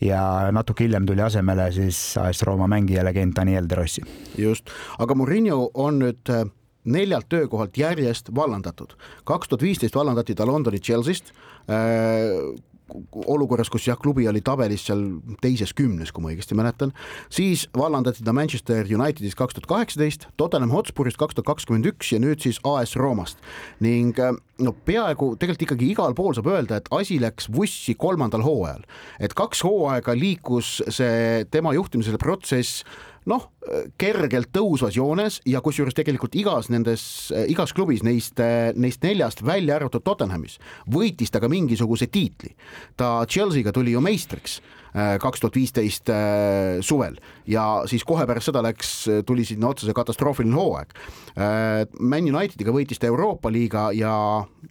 [0.05, 0.21] ja
[0.55, 4.05] natuke hiljem tuli asemele siis AS Rooma mängija legend Daniel De Rossi.
[4.39, 6.47] just, aga Murillo on nüüd äh,
[6.85, 8.95] neljalt töökohalt järjest vallandatud.
[9.25, 11.33] kaks tuhat viisteist vallandati ta Londoni Chelsea'st
[13.27, 15.03] olukorras, kus jah, klubi oli tabelis seal
[15.43, 16.93] teises kümnes, kui ma õigesti mäletan,
[17.33, 22.21] siis vallandati ta Manchester Unitedis kaks tuhat kaheksateist, Tottenham Hotspurist kaks tuhat kakskümmend üks ja
[22.23, 23.43] nüüd siis AS Roomast
[23.83, 28.45] ning äh, no peaaegu tegelikult ikkagi igal pool saab öelda, et asi läks vussi kolmandal
[28.47, 28.87] hooajal,
[29.21, 32.87] et kaks hooaega liikus see tema juhtimisel protsess
[33.27, 33.49] noh,
[33.99, 37.03] kergelt tõusvas joones ja kusjuures tegelikult igas nendes,
[37.51, 38.41] igas klubis neist,
[38.79, 40.61] neist neljast, välja arvatud Tottenhamis,
[40.91, 42.55] võitis ta ka mingisuguse tiitli.
[42.97, 44.61] ta Chelsea'ga tuli ju meistriks
[45.21, 48.93] kaks tuhat viisteist äh, suvel ja siis kohe pärast seda läks,
[49.27, 50.95] tuli sinna otsa see katastroofiline hooaeg.
[51.37, 54.15] Äh, Man Unitediga võitis ta Euroopa liiga ja,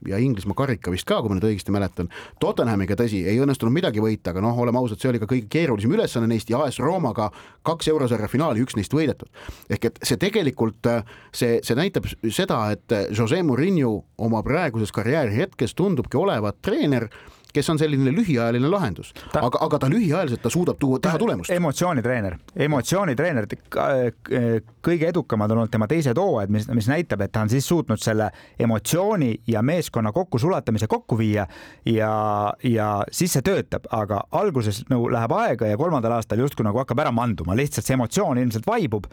[0.08, 2.10] ja Inglismaa karika vist ka, kui ma nüüd õigesti mäletan.
[2.42, 5.94] Tottenhamiga tõsi, ei õnnestunud midagi võita, aga noh, oleme ausad, see oli ka kõige keerulisem
[5.94, 7.30] ülesanne neist ja AS Roomaga
[7.66, 9.30] kaks eurosarja finaali, üks neist võidetud.
[9.70, 10.90] ehk et see tegelikult,
[11.34, 17.10] see, see näitab seda, et Jose Murillo oma praeguses karjääri hetkes tundubki olevat treener
[17.56, 21.54] kes on selline lühiajaline lahendus, aga, aga ta lühiajaliselt, ta suudab tuua, teha tulemust.
[21.56, 22.38] emotsioonitreener,
[22.68, 23.48] emotsioonitreener,
[24.86, 28.02] kõige edukamad on olnud tema teised hooajad, mis, mis näitab, et ta on siis suutnud
[28.02, 31.48] selle emotsiooni ja meeskonna kokkusulatamise kokku viia
[31.86, 32.12] ja,
[32.64, 37.06] ja siis see töötab, aga alguses nagu läheb aega ja kolmandal aastal justkui nagu hakkab
[37.06, 39.10] ära manduma, lihtsalt see emotsioon ilmselt vaibub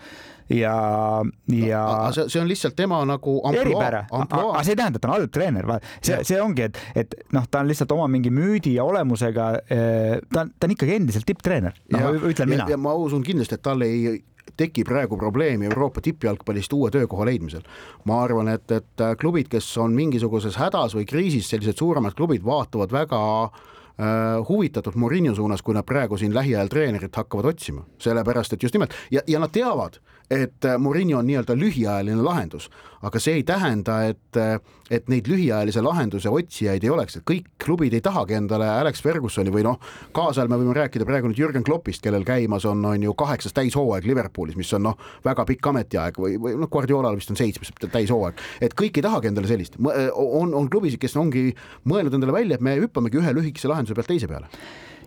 [0.49, 2.13] ja, ja no,.
[2.13, 5.33] see, see on lihtsalt tema nagu eripära, aga see ei tähenda, et ta on halb
[5.35, 5.69] treener,
[6.01, 10.19] see, see ongi, et, et noh, ta on lihtsalt oma mingi müüdi ja olemusega, eh,
[10.33, 12.69] ta ta on ikkagi endiselt tipptreener, noh ütlen mina.
[12.71, 14.23] ja ma usun kindlasti, et tal ei
[14.57, 17.63] teki praegu probleemi Euroopa tippjalgpallist uue töökoha leidmisel.
[18.05, 22.93] ma arvan, et, et klubid, kes on mingisuguses hädas või kriisis, sellised suuremad klubid vaatavad
[22.93, 28.63] väga äh, huvitatud Murillo suunas, kui nad praegu siin lähiajal treenerit hakkavad otsima, sellepärast et
[28.63, 30.01] just nimelt ja, ja nad teavad,
[30.33, 32.69] et äh, Murillo on nii-öelda lühiajaline lahendus,
[33.05, 34.55] aga see ei tähenda, et, äh,
[34.91, 39.53] et neid lühiajalise lahenduse otsijaid ei oleks, et kõik klubid ei tahagi endale Alex Fergusoni
[39.53, 39.81] või noh,
[40.17, 44.09] kaasajal me võime rääkida praegu nüüd Jürgen Kloppist, kellel käimas on, on ju kaheksas täishooaeg
[44.09, 48.41] Liverpoolis, mis on noh, väga pikk ametiaeg või, või noh, Guardiolal vist on seitsmes täishooaeg,
[48.65, 51.51] et kõik ei tahagi endale sellist, on, on klubisid, kes ongi
[51.89, 54.49] mõelnud endale välja, et me hüppamegi ühe lühikese lahenduse pealt teise peale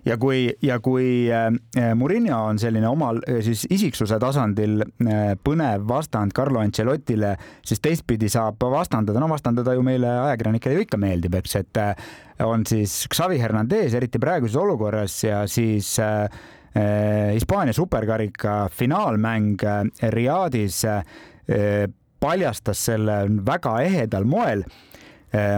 [0.06, 1.50] ja kui, ja kui äh,
[1.98, 8.30] Murillo on selline omal äh, siis isiksuse tasandil äh, põnev vastand Carlo Ancelotile, siis teistpidi
[8.32, 11.82] saab vastandada, no vastandada ju meile ajakirjanikele ju ikka meeldib, eks, et
[12.46, 15.96] on siis Xavi Hernandez, eriti praeguses olukorras ja siis
[16.76, 19.62] Hispaania superkarika finaalmäng
[20.12, 20.82] Riadis
[22.20, 24.66] paljastas selle väga ehedal moel.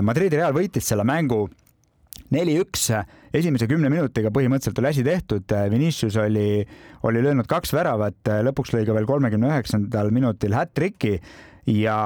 [0.06, 1.48] Madridi Real võitis selle mängu
[2.34, 2.90] neli-üks,
[3.36, 6.64] esimese kümne minutiga põhimõtteliselt oli asi tehtud, Vinicius oli,
[7.08, 11.18] oli löönud kaks väravat, lõpuks lõi ka veel kolmekümne üheksandal minutil hat-tricki.
[11.68, 11.98] Ja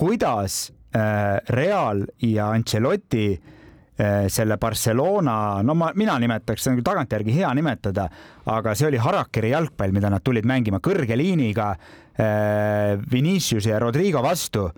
[0.00, 6.88] kuidas äh, Real ja Ancelotti äh, selle Barcelona, no ma, mina nimetaks, see on küll
[6.88, 8.06] tagantjärgi hea nimetada,
[8.48, 14.24] aga see oli Harakiri jalgpall, mida nad tulid mängima kõrge liiniga äh, Vinicius ja Rodrigo
[14.24, 14.70] vastu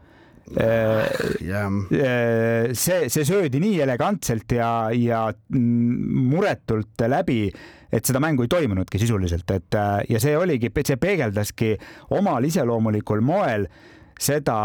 [0.50, 1.68] yeah..
[1.92, 5.24] Äh, see, see söödi nii elegantselt ja, ja
[5.54, 7.46] muretult läbi,
[7.92, 11.74] et seda mängu ei toimunudki sisuliselt, et äh, ja see oligi, see peegeldaski
[12.18, 13.68] omal iseloomulikul moel
[14.22, 14.58] seda,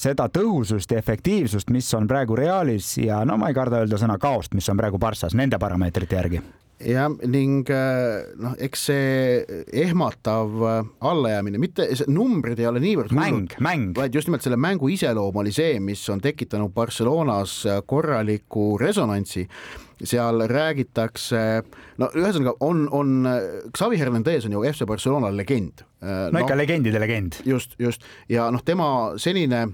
[0.00, 4.18] seda tõhusust ja efektiivsust, mis on praegu Realis ja no ma ei karda öelda sõna
[4.20, 6.42] kaost, mis on praegu Barssas nende parameetrite järgi
[6.82, 13.54] jah, ning äh, noh, eks see ehmatav äh, allajäämine, mitte numbrid ei ole niivõrd mäng,
[13.62, 19.48] mäng, vaid just nimelt selle mängu iseloom oli see, mis on tekitanud Barcelonas korraliku resonantsi.
[20.04, 21.40] seal räägitakse,
[22.02, 23.28] no ühesõnaga on, on
[23.70, 25.84] Xavi Hernandez on ju FC Barcelona legend.
[26.02, 27.38] no ikka no, legendide legend.
[27.46, 29.68] just, just ja noh, tema senine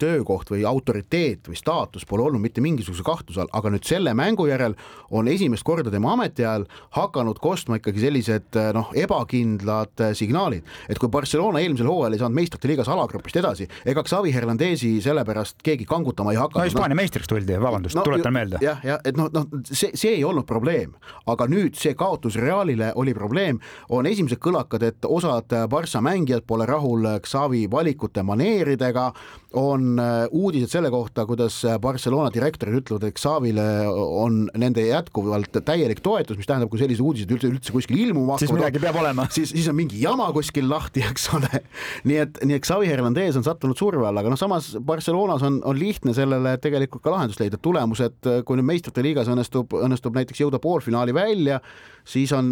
[0.00, 4.48] töökoht või autoriteet või staatus pole olnud mitte mingisuguse kahtluse all, aga nüüd selle mängu
[4.48, 4.74] järel
[5.14, 6.64] on esimest korda tema ametiajal
[6.96, 12.70] hakanud kostma ikkagi sellised noh, ebakindlad signaalid, et kui Barcelona eelmisel hooajal ei saanud meistrite
[12.70, 16.64] liigas alagrupist edasi, ega Xavi Hernandezi sellepärast keegi kangutama ei hakanud.
[16.64, 18.58] no Hispaania no, meistriks tuldi, vabandust no,, tuletan meelde.
[18.64, 20.96] jah, jah, et noh, noh see, see ei olnud probleem,
[21.30, 23.62] aga nüüd see kaotus Realile oli probleem,
[23.94, 29.12] on esimesed kõlakad, et osad Barca mängijad pole rahul Xavi valikute maneeridega
[29.58, 35.58] on äh, uudised selle kohta, kuidas äh, Barcelona direktorid ütlevad, et Xavile on nende jätkuvalt
[35.66, 38.98] täielik toetus, mis tähendab, kui sellised uudised üldse, üldse kuskil ilmuma hakkavad, siis midagi peab
[39.02, 39.26] olema.
[39.34, 41.62] siis, siis on mingi jama kuskil lahti, eks ole.
[42.08, 45.60] nii et, nii et Xavi Hernandez on sattunud surve alla, aga noh, samas Barcelonas on,
[45.68, 50.44] on lihtne sellele tegelikult ka lahendust leida, tulemused, kui nüüd meistrite liigas õnnestub, õnnestub näiteks
[50.44, 51.60] jõuda poolfinaali välja,
[52.04, 52.48] siis on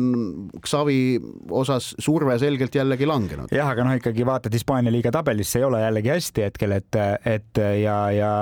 [0.67, 1.19] Xavi
[1.51, 3.53] osas surve selgelt jällegi langenud.
[3.55, 7.63] jah, aga noh, ikkagi vaatad Hispaania liiga tabelisse ei ole jällegi hästi hetkel, et, et
[7.83, 8.33] ja, ja,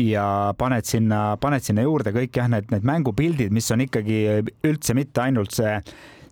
[0.00, 0.26] ja
[0.58, 4.24] paned sinna, paned sinna juurde kõik jah, need, need mängupildid, mis on ikkagi
[4.64, 5.78] üldse mitte ainult see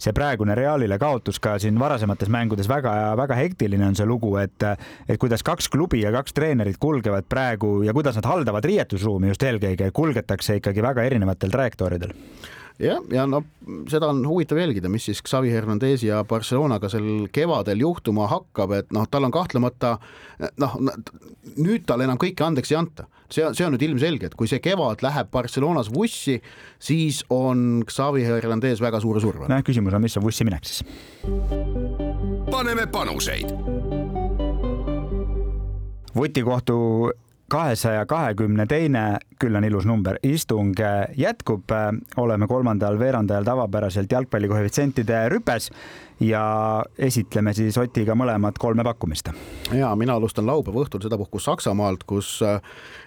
[0.03, 5.19] see praegune Realile kaotus ka siin varasemates mängudes väga-väga hektiline on see lugu, et et
[5.21, 9.93] kuidas kaks klubi ja kaks treenerit kulgevad praegu ja kuidas nad haldavad riietusruumi just eelkõige,
[9.95, 12.17] kulgetakse ikkagi väga erinevatel trajektooridel
[12.81, 13.43] jah, ja no
[13.91, 18.93] seda on huvitav jälgida, mis siis Xavi Hernandezi ja Barcelonaga sel kevadel juhtuma hakkab, et
[18.95, 19.97] noh, tal on kahtlemata
[20.63, 20.77] noh,
[21.57, 23.09] nüüd talle enam kõike andeks ei anta.
[23.33, 26.39] see, see on nüüd ilmselge, et kui see kevad läheb Barcelonas vussi,
[26.79, 30.85] siis on Xavi Hernandez väga suure surve nojah, küsimus on, mis on vussi minek siis?
[32.53, 33.53] paneme panuseid
[36.15, 37.11] vutikohtu
[37.53, 40.79] kahesaja kahekümne teine, küll on ilus number, istung
[41.19, 41.73] jätkub.
[42.17, 45.71] oleme kolmandal veerandajal tavapäraselt jalgpallikoefitsientide rüpes
[46.23, 49.29] ja esitleme siis Otiga mõlemad kolme pakkumist.
[49.73, 52.61] ja mina alustan laupäeva õhtul sedapuhku Saksamaalt, kus äh,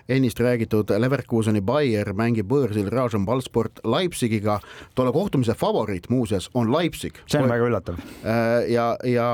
[0.09, 4.59] ennist räägitud Leverkuseni Bayer mängib võõrsil Rajan Ballsport Leipzigiga.
[4.95, 7.13] tolle kohtumise favoriit muuseas on Leipzig.
[7.27, 7.95] see on väga üllatav.
[8.23, 9.29] Äh, ja, ja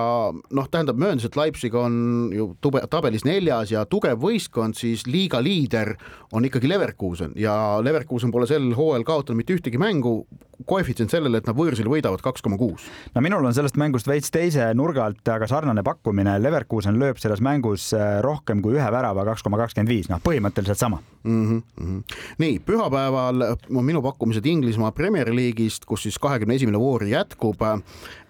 [0.51, 5.41] noh, tähendab mööndus, et Leipzig on ju tube, tabelis neljas ja tugev võistkond, siis liiga
[5.41, 5.95] liider
[6.31, 6.90] on ikkagi Leverkusen
[7.39, 10.25] ja Leverkusen pole sel hooajal kaotanud mitte ühtegi mängu
[10.67, 12.87] koefitsient sellele, et nad võõrsil võidavad kaks koma kuus.
[13.15, 16.37] no minul on sellest mängust veits teise nurga alt, aga sarnane pakkumine.
[16.41, 20.79] Leverkusen lööb selles mängus äh, rohkem kui ühe värava, kaks koma kakskümmend viis, noh, põhimõtteliselt
[20.79, 21.63] sama mm.
[21.79, 22.03] -hmm.
[22.37, 23.43] nii, pühapäeval
[23.75, 27.61] on minu pakkumised Inglismaa Premier League'ist, kus siis kahekümne esimene voor jätkub.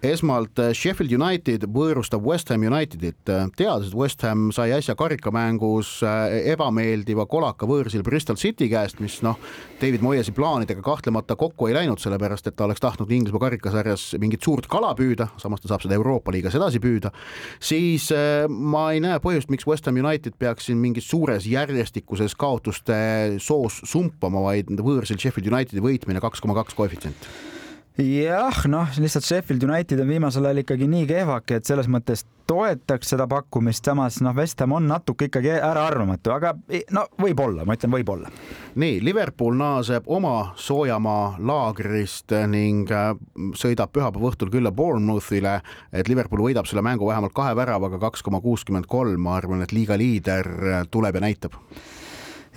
[0.04, 3.22] esmalt äh, Sheffield United võõrustab West Ham Unitedit,
[3.56, 9.20] teades, et West Ham sai äsja karikamängus äh, ebameeldiva kolaka võõrsil Bristol City käest, mis
[9.22, 9.38] noh,
[9.82, 14.44] David Moyesi plaanidega kahtlemata kokku ei läinud, sellepärast et ta oleks tahtnud Inglismaa karikasarjas mingit
[14.44, 17.12] suurt kala püüda, samas ta saab seda Euroopa liigas edasi püüda,
[17.60, 22.36] siis äh, ma ei näe põhjust, miks West Ham United peaks siin mingis suures järjestikuses
[22.36, 27.51] kaotuste soos sumpama, vaid võõrsil Sheffield Unitedi võitmine kaks koma kaks koefitsient
[27.98, 33.12] jah, noh, lihtsalt Sheffield United on viimasel ajal ikkagi nii kehvake, et selles mõttes toetaks
[33.14, 36.54] seda pakkumist, samas noh, West Ham on natuke ikkagi äraarvamatu, aga
[36.96, 38.32] no võib-olla, ma ütlen võib-olla.
[38.80, 43.14] nii, Liverpool naaseb oma soojamaa laagrist ning äh,
[43.60, 45.60] sõidab pühapäeva õhtul külla Bournemouthile,
[45.92, 49.76] et Liverpool võidab selle mängu vähemalt kahe väravaga, kaks koma kuuskümmend kolm, ma arvan, et
[49.76, 51.60] liiga liider äh, tuleb ja näitab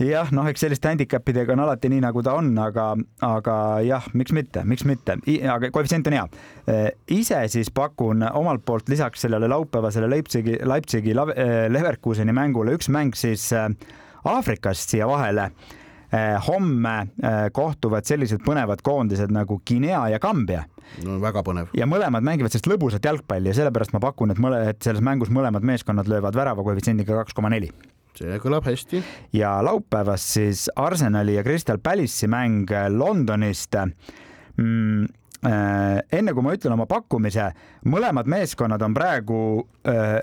[0.03, 2.88] jah, noh, eks selliste handicap idega on alati nii, nagu ta on, aga,
[3.24, 5.18] aga jah, miks mitte, miks mitte,
[5.53, 6.24] aga koefitsient on hea.
[6.70, 12.90] Äh, ise siis pakun omalt poolt lisaks sellele laupäevasele Leipzigi, Leipzigi äh, Leverkuseni mängule üks
[12.92, 13.70] mäng siis äh,
[14.24, 15.51] Aafrikast siia vahele
[16.47, 16.92] homme
[17.57, 20.61] kohtuvad sellised põnevad koondised nagu Guinea ja Kambja
[21.03, 21.72] no väga põnev.
[21.74, 25.32] ja mõlemad mängivad sellist lõbusat jalgpalli ja sellepärast ma pakun, et mõle, et selles mängus
[25.34, 27.72] mõlemad meeskonnad löövad värava koefitsiendiga kaks koma neli
[28.20, 29.02] see kõlab hästi.
[29.36, 33.76] ja laupäevast siis Arsenali ja Crystal Palace'i mäng Londonist.
[34.56, 35.06] Mm,
[35.46, 37.50] äh, enne kui ma ütlen oma pakkumise,
[37.90, 39.40] mõlemad meeskonnad on praegu
[39.88, 40.20] äh,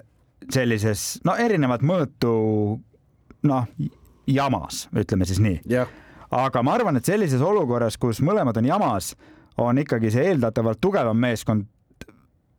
[0.50, 2.36] sellises no erinevat mõõtu
[3.48, 3.68] noh
[4.28, 5.60] jamas, ütleme siis nii.
[5.70, 5.90] Yeah..
[6.32, 9.16] aga ma arvan, et sellises olukorras, kus mõlemad on jamas,
[9.60, 11.68] on ikkagi see eeldatavalt tugevam meeskond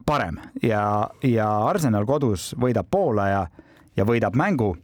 [0.06, 0.38] parem.
[0.62, 3.42] Ja, ja Arsenal kodus võidab Poola ja,
[3.96, 4.74] ja võidab mängu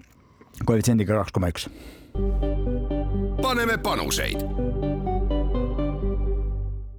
[0.64, 1.68] koefitsiendiga kaks koma üks.
[3.42, 4.42] paneme panuseid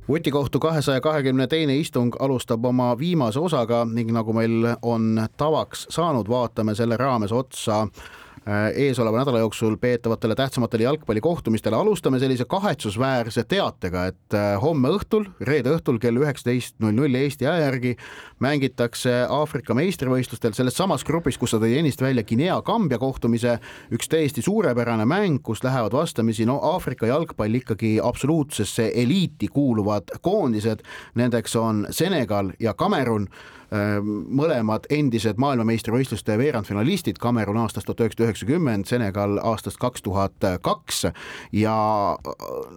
[0.09, 6.29] vutikohtu kahesaja kahekümne teine istung alustab oma viimase osaga ning nagu meil on tavaks saanud,
[6.29, 7.87] vaatame selle raames otsa
[8.75, 11.75] eesoleva nädala jooksul peetavatele tähtsamatele jalgpallikohtumistele.
[11.75, 17.65] alustame sellise kahetsusväärse teatega, et homme õhtul, reede õhtul kell üheksateist null null Eesti aja
[17.65, 17.95] järgi
[18.39, 23.59] mängitakse Aafrika meistrivõistlustel selles samas grupis, kus sa tõid ennist välja Guinea-Kambja kohtumise,
[23.93, 30.83] üks täiesti suurepärane mäng, kus lähevad vastamisi no Aafrika jalgpall ikkagi absoluutsesse eliiti kuuluvad koondised,
[31.15, 33.27] nendeks on Senegal ja Kamerun
[33.71, 41.03] mõlemad endised maailmameistrivõistluste veerandfinalistid, Kamerun aastast tuhat üheksasada üheksakümmend, Senegal aastast kaks tuhat kaks.
[41.53, 41.75] Ja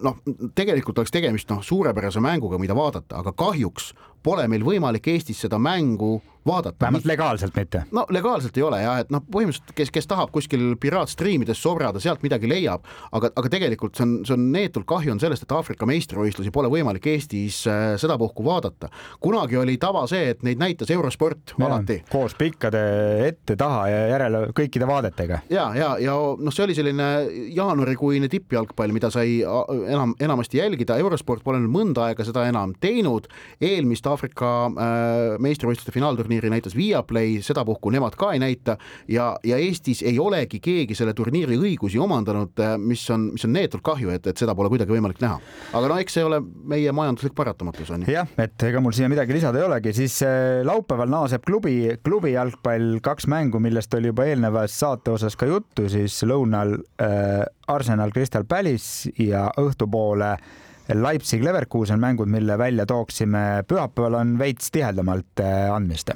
[0.03, 0.19] noh,
[0.55, 5.59] tegelikult oleks tegemist noh, suurepärase mänguga, mida vaadata, aga kahjuks pole meil võimalik Eestis seda
[5.59, 6.77] mängu vaadata.
[6.81, 7.83] vähemalt legaalselt mitte.
[7.91, 12.23] no legaalselt ei ole jah, et noh, põhimõtteliselt kes, kes tahab kuskil piraatstriimides sobrada, sealt
[12.23, 15.87] midagi leiab, aga, aga tegelikult see on, see on neetult kahju on sellest, et Aafrika
[15.89, 18.89] meistrivõistlusi pole võimalik Eestis äh, sedapuhku vaadata.
[19.23, 22.01] kunagi oli tava see, et neid näitas Eurosport ja, alati.
[22.11, 22.83] koos pikkade
[23.27, 25.39] ette, taha ja järele kõikide vaadetega.
[25.49, 27.09] ja, ja, ja noh, see oli selline
[27.55, 29.39] jaanuarikuine tippjalgpall, mida sai
[29.87, 33.29] enam, enamasti jälgida, Eurosport pole nüüd mõnda aega seda enam teinud,
[33.61, 38.77] eelmist Aafrika äh, meistrivõistluste finaalturniiri näitas Viaplay, sedapuhku nemad ka ei näita
[39.09, 43.53] ja, ja Eestis ei olegi keegi selle turniiri õigusi omandanud, äh, mis on, mis on
[43.55, 45.39] neetult kahju, et, et seda pole kuidagi võimalik näha.
[45.73, 48.13] aga no eks see ole meie majanduslik paratamatus on ju.
[48.13, 52.35] jah, et ega mul siia midagi lisada ei olegi, siis äh, laupäeval naaseb klubi, klubi
[52.35, 57.43] jalgpall kaks mängu, millest oli juba eelnevas saate osas ka juttu, siis lõunal äh,
[57.73, 60.61] Arsenal Crystal Palace ja õhtupoole äh,
[60.91, 66.11] Leipzig, Leverkusen mängud, mille välja tooksime, pühapäeval on veits tihedamalt äh, andmist.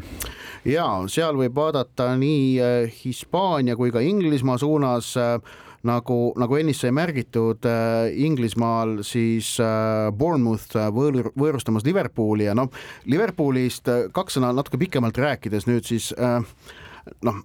[0.66, 5.38] ja seal võib vaadata nii äh, Hispaania kui ka Inglismaa suunas äh,
[5.88, 12.72] nagu, nagu ennist sai märgitud äh,, Inglismaal siis äh, Bournemouth võõr, võõrustamas Liverpooli ja noh,
[13.06, 16.42] Liverpoolist kaks sõna natuke pikemalt rääkides nüüd siis äh,
[17.26, 17.40] noh,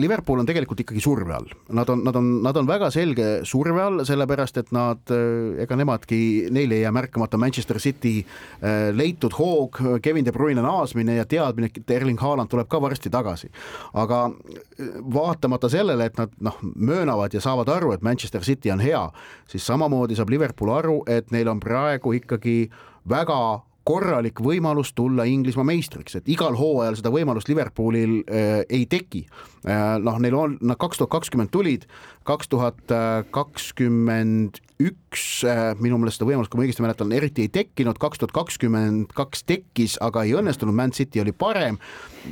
[0.00, 3.82] Liverpool on tegelikult ikkagi surve all, nad on, nad on, nad on väga selge surve
[3.82, 6.20] all, sellepärast et nad, eh, ega nemadki,
[6.54, 11.70] neil ei jää märkamata Manchester City eh, leitud hoog, Kevin De Bruyne naasmine ja teadmine,
[11.74, 13.50] et Erling Haaland tuleb ka varsti tagasi.
[13.94, 18.80] aga eh, vaatamata sellele, et nad noh, möönavad ja saavad aru, et Manchester City on
[18.80, 19.04] hea,
[19.48, 22.70] siis samamoodi saab Liverpool aru, et neil on praegu ikkagi
[23.08, 23.38] väga
[23.84, 29.26] korralik võimalus tulla Inglismaa meistriks, et igal hooajal seda võimalust Liverpoolil äh, ei teki.
[29.64, 31.86] Noh, neil on, nad kaks tuhat kakskümmend tulid,
[32.28, 32.92] kaks tuhat
[33.34, 38.18] kakskümmend üks äh, minu meelest seda võimalust, kui ma õigesti mäletan, eriti ei tekkinud, kaks
[38.18, 41.78] tuhat kakskümmend kaks tekkis, aga ei õnnestunud, Man City oli parem.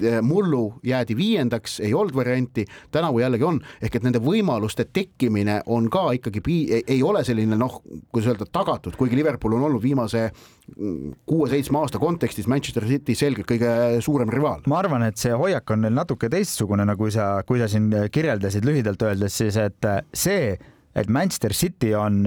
[0.00, 5.60] Äh, mullu jäädi viiendaks, ei olnud varianti, tänavu jällegi on, ehk et nende võimaluste tekkimine
[5.70, 7.78] on ka ikkagi pii-, ei ole selline noh,
[8.10, 13.46] kuidas öelda, tagatud, kuigi Liverpool on olnud viimase mm, kuue-seitsme aasta kontekstis Manchester City selgelt
[13.52, 14.64] kõige suurem rivaal.
[14.66, 18.66] ma arvan, et see hoiak on neil natuke teistsugune, nagu sa, kui sa siin kirjeldasid
[18.66, 20.56] lühidalt öeldes siis, et see
[20.94, 22.26] et Manchester City on,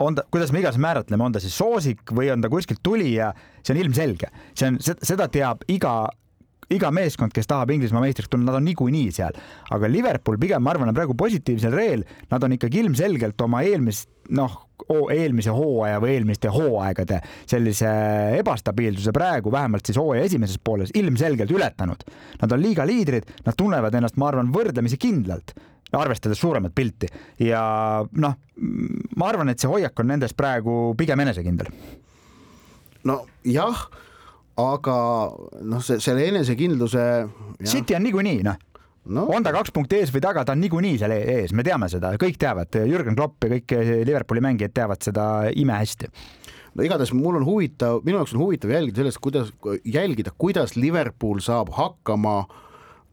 [0.00, 3.32] on ta, kuidas me iganes määratleme, on ta siis soosik või on ta kuskilt tulija,
[3.60, 6.08] see on ilmselge, see on, seda teab iga
[6.70, 9.34] iga meeskond, kes tahab Inglismaa meistriks tulla, nad on niikuinii seal,
[9.74, 14.06] aga Liverpool pigem, ma arvan, on praegu positiivsel reel, nad on ikkagi ilmselgelt oma eelmist,
[14.38, 14.54] noh,
[15.14, 17.90] eelmise hooaja või eelmiste hooaegade sellise
[18.38, 22.04] ebastabiilsuse praegu vähemalt siis hooaja esimeses pooles ilmselgelt ületanud.
[22.42, 25.54] Nad on liiga liidrid, nad tunnevad ennast, ma arvan, võrdlemisi kindlalt
[25.92, 27.08] arvestades suuremat pilti
[27.42, 27.62] ja
[28.22, 28.36] noh,
[29.16, 31.72] ma arvan, et see hoiak on nendes praegu pigem enesekindel.
[33.10, 33.84] nojah,
[34.60, 34.96] aga
[35.66, 37.04] noh, see selle enesekindluse.
[37.64, 38.69] City on niikuinii noh
[39.04, 39.26] no.
[39.34, 41.88] on ta kaks punkti ees või taga, ta on niikuinii seal e-, ees, me teame
[41.92, 45.26] seda, kõik teavad, Jürgen Klopp ja kõik Liverpooli mängijad teavad seda
[45.56, 46.10] imehästi
[46.74, 49.52] no igatahes mul on huvitav, minu jaoks on huvitav jälgida sellest, kuidas
[49.84, 52.44] jälgida, kuidas Liverpool saab hakkama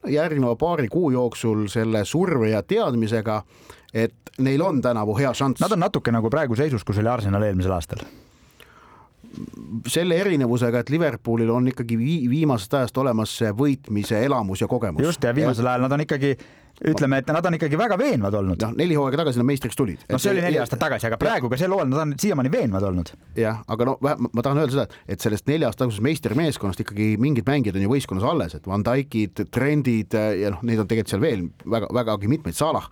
[0.07, 3.41] järgneva paari kuu jooksul selle surve ja teadmisega,
[3.93, 5.61] et neil on tänavu hea šanss.
[5.63, 8.05] Nad on natuke nagu praegu seisus, kus oli Arsenal eelmisel aastal
[9.87, 11.97] selle erinevusega, et Liverpoolil on ikkagi
[12.29, 15.03] viimasest ajast olemas see võitmise elamus ja kogemus.
[15.03, 16.37] just ja viimasel ajal nad on ikkagi
[16.85, 18.61] ütleme, et nad on ikkagi väga veenvad olnud.
[18.61, 20.03] noh, neli hooaega tagasi nad meistriks tulid.
[20.09, 22.85] noh, see oli neli aastat tagasi, aga praegu ka sel hooajal nad on siiamaani veenvad
[22.89, 23.11] olnud.
[23.37, 27.47] jah, aga no ma tahan öelda seda, et sellest nelja aasta tagusest meistrimeeskonnast ikkagi mingid
[27.49, 31.23] mängijad on ju võistkonnas alles, et Van Dijkid, Trendid ja noh, neid on tegelikult seal
[31.23, 32.85] veel väga, vägagi mitmeid, Salah.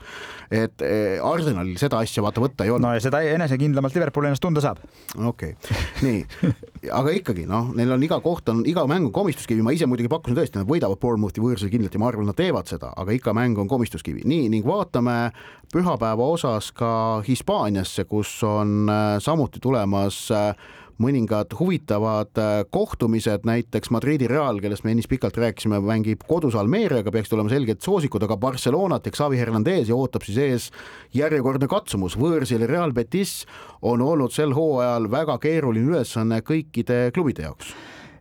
[0.49, 2.87] et eh, Arsenalil seda asja vaata võtta ei olnud.
[2.87, 4.81] no ja seda enesekindlamalt Liverpool ennast tunda saab.
[5.15, 6.51] okei okay., nii,
[6.93, 10.11] aga ikkagi noh, neil on iga koht on, iga mäng on komistuskivi, ma ise muidugi
[10.11, 13.33] pakkusin tõesti, nad võidavad Bournemouthi võõrsil kindlalt ja ma arvan, nad teevad seda, aga ikka
[13.37, 14.25] mäng on komistuskivi.
[14.25, 15.31] nii, ning vaatame
[15.73, 20.51] pühapäeva osas ka Hispaaniasse, kus on äh, samuti tulemas äh,
[21.01, 27.11] mõningad huvitavad äh, kohtumised, näiteks Madridi Real, kellest me ennist pikalt rääkisime, mängib kodus Almeeriaga,
[27.11, 30.69] peaks tulema selged soosikud, aga Barcelonat ehk Xavi Hernandezi ootab siis ees
[31.15, 33.43] järjekordne katsumus, võõrsil Real Betis
[33.81, 37.75] on olnud sel hooajal väga keeruline ülesanne kõikide klubide jaoks.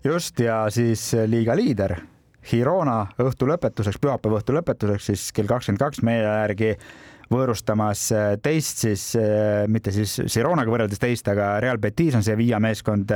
[0.04, 1.96] just ja siis liiga liider
[2.44, 6.74] Girona õhtu lõpetuseks, pühapäeva õhtu lõpetuseks siis kell kakskümmend kaks meie järgi
[7.34, 12.60] võõrustamas äh, teist siis, äh, mitte siis Gironaga võrreldes teist, aga Real Betis on Sevilla
[12.62, 13.12] meeskond.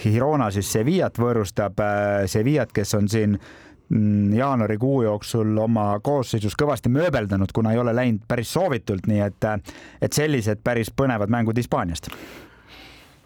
[0.00, 6.92] Girona siis Sevillat võõrustab, äh, Sevillat, kes on siin mm, jaanuarikuu jooksul oma koosseisus kõvasti
[6.92, 9.50] mööbeldanud, kuna ei ole läinud päris soovitult, nii et,
[10.00, 12.12] et sellised päris põnevad mängud Hispaaniast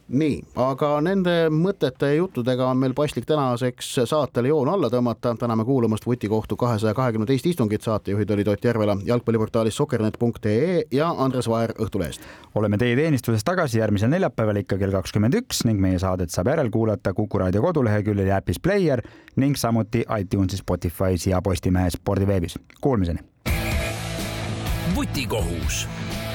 [0.08, 5.34] nii, aga nende mõtete ja juttudega on meil paslik tänaseks saatele joon alla tõmmata.
[5.38, 7.82] täname kuulamast vutikohtu kahesaja kahekümne teist istungit.
[7.82, 12.20] saatejuhid olid Ott Järvela jalgpalliportaalis sokernet.ee ja Andres Vaher Õhtulehest.
[12.54, 17.14] oleme teie teenistuses tagasi järgmisel neljapäeval ikka kell kakskümmend üks ning meie saadet saab järelkuulata
[17.14, 19.02] Kuku raadio koduleheküljel ja äpis Player
[19.36, 22.58] ning samuti iTunesis, Spotify's ja Postimehe spordiveebis.
[22.80, 23.18] Kuulmiseni.
[24.94, 25.88] vutikohus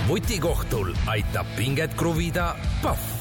[0.07, 3.18] vutikohtul aitab pinget kruvida Pahv